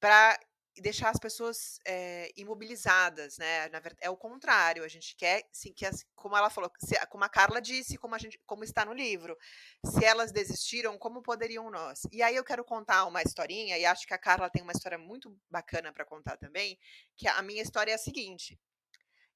[0.00, 0.38] para
[0.80, 3.68] deixar as pessoas é, imobilizadas, né?
[3.70, 4.84] Na verdade, é o contrário.
[4.84, 8.14] A gente quer, sim, que as, como ela falou, se, como a Carla disse, como
[8.14, 9.36] a gente, como está no livro,
[9.84, 12.02] se elas desistiram, como poderiam nós?
[12.12, 14.98] E aí eu quero contar uma historinha e acho que a Carla tem uma história
[14.98, 16.78] muito bacana para contar também,
[17.16, 18.58] que a minha história é a seguinte.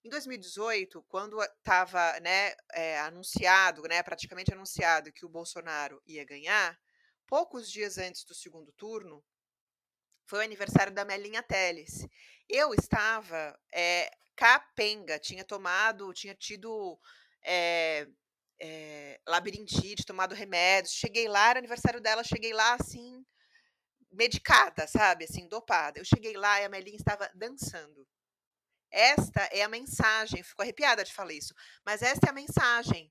[0.05, 6.77] Em 2018, quando estava né, é, anunciado, né, praticamente anunciado que o Bolsonaro ia ganhar,
[7.27, 9.25] poucos dias antes do segundo turno,
[10.27, 12.07] foi o aniversário da Melinha Teles.
[12.49, 16.99] Eu estava é, capenga, tinha tomado, tinha tido
[17.45, 18.09] é,
[18.61, 20.95] é, labirintite, tomado remédios.
[20.95, 23.25] Cheguei lá, era aniversário dela, cheguei lá assim,
[24.11, 25.25] medicada, sabe?
[25.25, 26.01] Assim, dopada.
[26.01, 28.07] Eu cheguei lá e a Melinha estava dançando.
[28.93, 31.55] Esta é a mensagem, fico arrepiada de falar isso,
[31.85, 33.11] mas esta é a mensagem.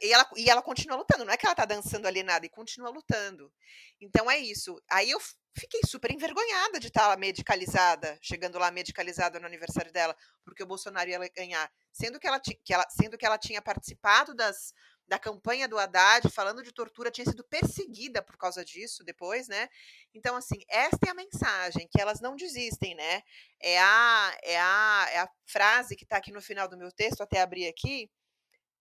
[0.00, 2.90] E ela, e ela continua lutando, não é que ela tá dançando alienada, e continua
[2.90, 3.52] lutando.
[4.00, 4.80] Então é isso.
[4.88, 5.18] Aí eu
[5.56, 11.10] fiquei super envergonhada de estar medicalizada, chegando lá medicalizada no aniversário dela, porque o Bolsonaro
[11.10, 14.72] ia ganhar, sendo que ela, que ela, sendo que ela tinha participado das,
[15.08, 19.68] da campanha do Haddad, falando de tortura, tinha sido perseguida por causa disso depois, né?
[20.14, 23.22] Então, assim, esta é a mensagem, que elas não desistem, né?
[23.58, 27.22] É a, é a, é a frase que está aqui no final do meu texto,
[27.22, 28.10] até abrir aqui,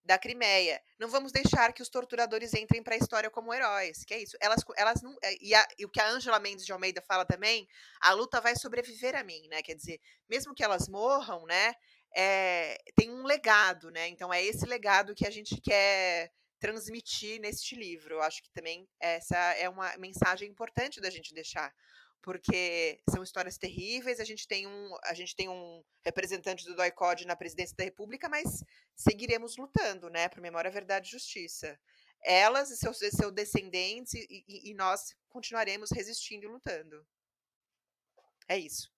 [0.08, 0.82] da Crimeia.
[0.98, 4.38] Não vamos deixar que os torturadores entrem para a história como heróis, que é isso.
[4.42, 7.26] Elas, elas não, eh, e, a, e o que a Ângela Mendes de Almeida fala
[7.26, 7.68] também,
[8.02, 9.62] a luta vai sobreviver a mim, né?
[9.62, 10.00] Quer dizer,
[10.30, 11.76] mesmo que elas morram, né?
[12.20, 14.08] É, tem um legado, né?
[14.08, 18.16] Então é esse legado que a gente quer transmitir neste livro.
[18.16, 21.72] Eu acho que também essa é uma mensagem importante da gente deixar
[22.22, 24.20] porque são histórias terríveis.
[24.20, 28.28] A gente tem um, a gente tem um representante do DOI-CODE na presidência da República,
[28.28, 28.64] mas
[28.96, 31.80] seguiremos lutando, né, por memória, verdade e justiça.
[32.24, 37.06] Elas e seus, seus descendentes e, e, e nós continuaremos resistindo e lutando.
[38.48, 38.92] É isso.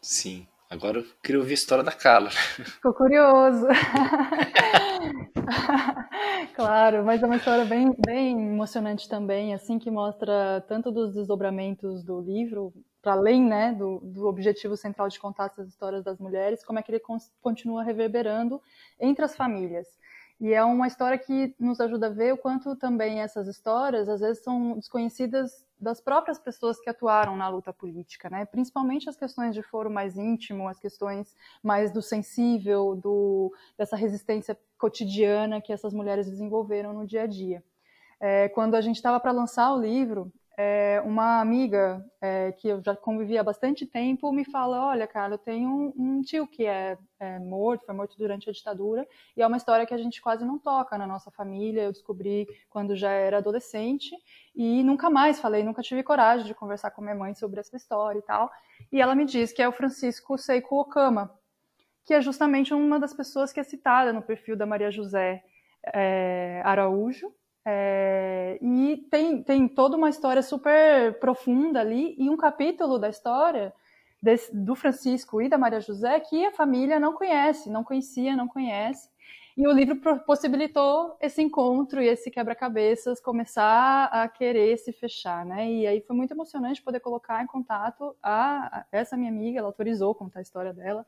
[0.00, 0.48] Sim.
[0.70, 2.28] Agora eu queria ouvir a história da Carla.
[2.30, 3.66] Ficou curioso.
[6.54, 12.04] claro, mas é uma história bem, bem emocionante também, assim, que mostra tanto dos desdobramentos
[12.04, 12.70] do livro,
[13.00, 16.82] para além né, do, do, objetivo central de contar essas histórias das mulheres, como é
[16.82, 17.00] que ele
[17.40, 18.60] continua reverberando
[19.00, 19.86] entre as famílias.
[20.40, 24.20] E é uma história que nos ajuda a ver o quanto também essas histórias, às
[24.20, 28.44] vezes, são desconhecidas das próprias pessoas que atuaram na luta política, né?
[28.44, 34.56] Principalmente as questões de foro mais íntimo, as questões mais do sensível, do, dessa resistência
[34.78, 37.62] cotidiana que essas mulheres desenvolveram no dia a dia.
[38.20, 42.82] É, quando a gente estava para lançar o livro, é, uma amiga é, que eu
[42.82, 46.66] já convivia há bastante tempo me fala: Olha, cara, eu tenho um, um tio que
[46.66, 49.06] é, é, morto, foi morto durante a ditadura,
[49.36, 51.82] e é uma história que a gente quase não toca na nossa família.
[51.82, 54.10] Eu descobri quando já era adolescente
[54.52, 58.18] e nunca mais falei, nunca tive coragem de conversar com minha mãe sobre essa história
[58.18, 58.50] e tal.
[58.90, 61.32] E ela me diz que é o Francisco Seiko Okama,
[62.04, 65.40] que é justamente uma das pessoas que é citada no perfil da Maria José
[65.94, 67.32] é, Araújo
[67.70, 73.74] é, e tem, tem toda uma história super profunda ali, e um capítulo da história
[74.22, 78.48] desse, do Francisco e da Maria José que a família não conhece, não conhecia, não
[78.48, 79.10] conhece.
[79.58, 85.68] E o livro possibilitou esse encontro e esse quebra-cabeças começar a querer se fechar, né?
[85.68, 89.66] E aí foi muito emocionante poder colocar em contato a, a essa minha amiga, ela
[89.66, 91.04] autorizou contar a história dela,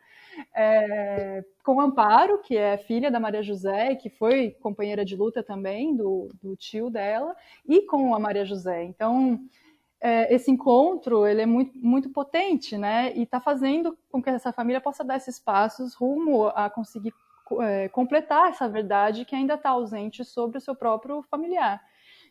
[0.52, 5.94] é, com Amparo, que é filha da Maria José, que foi companheira de luta também
[5.94, 8.82] do, do tio dela, e com a Maria José.
[8.82, 9.38] Então,
[10.00, 13.12] é, esse encontro ele é muito, muito potente, né?
[13.14, 17.14] E está fazendo com que essa família possa dar esses passos rumo a conseguir
[17.60, 21.82] é, completar essa verdade que ainda está ausente sobre o seu próprio familiar.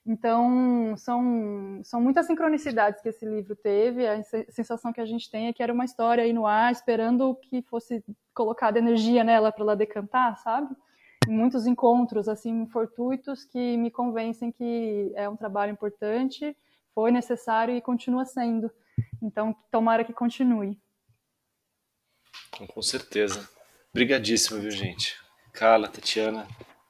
[0.05, 4.07] Então, são, são muitas sincronicidades que esse livro teve.
[4.07, 7.35] A sensação que a gente tem é que era uma história aí no ar, esperando
[7.35, 10.75] que fosse colocada energia nela para ela decantar, sabe?
[11.27, 16.55] Muitos encontros, assim, fortuitos que me convencem que é um trabalho importante,
[16.95, 18.71] foi necessário e continua sendo.
[19.21, 20.79] Então, tomara que continue.
[22.73, 23.47] Com certeza.
[23.91, 25.17] Obrigadíssimo, viu, gente?
[25.51, 26.47] Carla, Tatiana,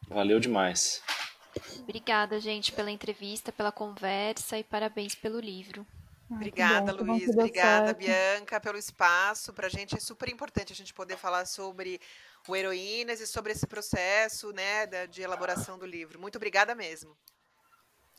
[0.08, 1.02] valeu demais.
[1.82, 5.86] Obrigada, gente, pela entrevista, pela conversa e parabéns pelo livro.
[6.30, 7.28] Obrigada, bom, Luiz.
[7.30, 7.98] Obrigada, certo.
[7.98, 9.52] Bianca, pelo espaço.
[9.52, 12.00] Para a gente é super importante a gente poder falar sobre
[12.48, 16.20] o Heroínas e sobre esse processo né, de elaboração do livro.
[16.20, 17.18] Muito obrigada mesmo.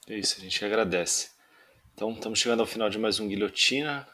[0.09, 1.31] É isso, a gente agradece.
[1.95, 4.09] Então, estamos chegando ao final de mais um Guilhotina.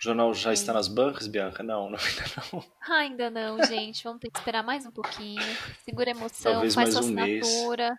[0.00, 1.62] O jornal já está nas bancas, Bianca?
[1.62, 2.96] Não, não, ainda não.
[2.96, 4.02] Ainda não, gente.
[4.02, 5.42] Vamos ter que esperar mais um pouquinho.
[5.84, 7.88] Segura a emoção, Talvez faz mais sua um assinatura.
[7.90, 7.98] Mês.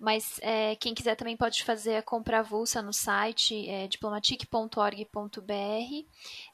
[0.00, 6.06] Mas é, quem quiser também pode fazer a compra avulsa no site é, diplomatic.org.br.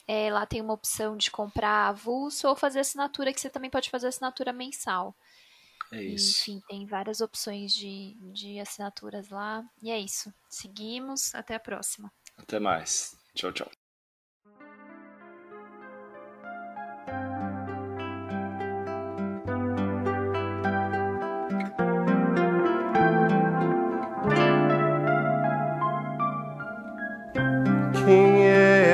[0.07, 3.89] É, lá tem uma opção de comprar avulso ou fazer assinatura, que você também pode
[3.89, 5.15] fazer assinatura mensal.
[5.91, 6.51] É isso.
[6.51, 9.65] Enfim, tem várias opções de, de assinaturas lá.
[9.81, 10.31] E é isso.
[10.47, 11.33] Seguimos.
[11.33, 12.13] Até a próxima.
[12.37, 13.17] Até mais.
[13.33, 13.69] Tchau, tchau.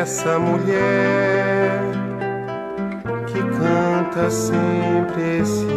[0.09, 1.81] Essa mulher
[3.27, 5.67] que canta sempre esse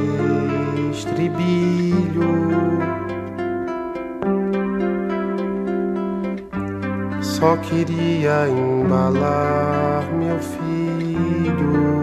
[0.90, 2.32] estribilho?
[7.20, 12.00] Só queria embalar meu filho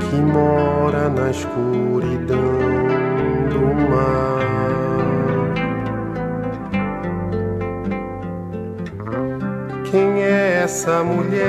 [0.00, 2.38] que mora na escuridão
[3.50, 4.33] do mar.
[10.74, 11.40] Essa mulher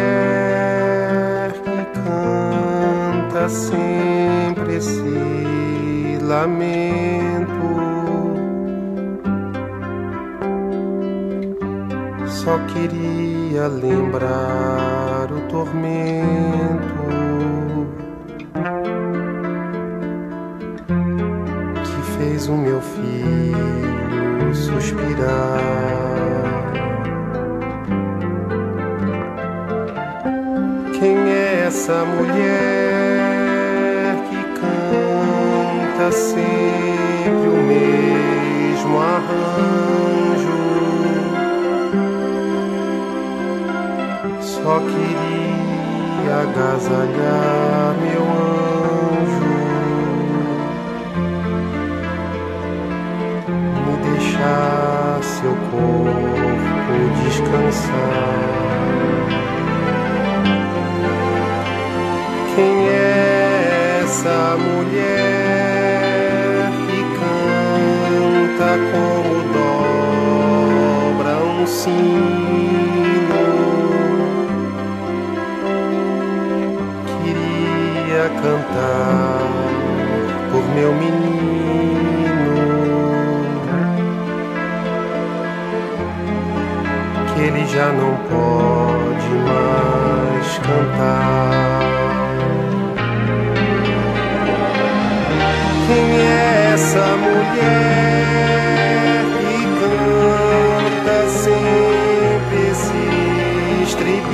[1.52, 7.66] que canta sempre esse lamento?
[12.28, 16.86] Só queria lembrar o tormento
[21.84, 25.95] que fez o meu filho suspirar.
[31.86, 33.46] Essa mulher
[34.28, 40.58] que canta sempre o mesmo arranjo?
[44.42, 49.54] Só queria agasalhar meu anjo,
[53.86, 58.46] me deixar seu corpo descansar.
[62.56, 65.12] Quem é essa mulher
[66.88, 73.44] que canta como dobra um sino?
[77.26, 79.52] Queria cantar
[80.50, 82.32] por meu menino,
[87.34, 91.75] que ele já não pode mais cantar.
[95.96, 97.56] Quem é essa mulher
[99.40, 103.04] que canta sempre esse
[103.82, 104.28] estribilho?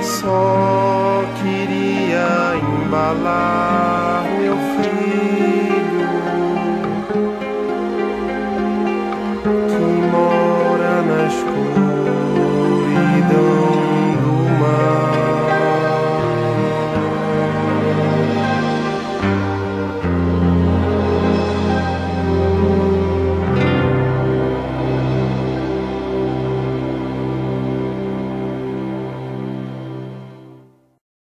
[0.00, 2.30] Só queria
[2.62, 3.81] embalar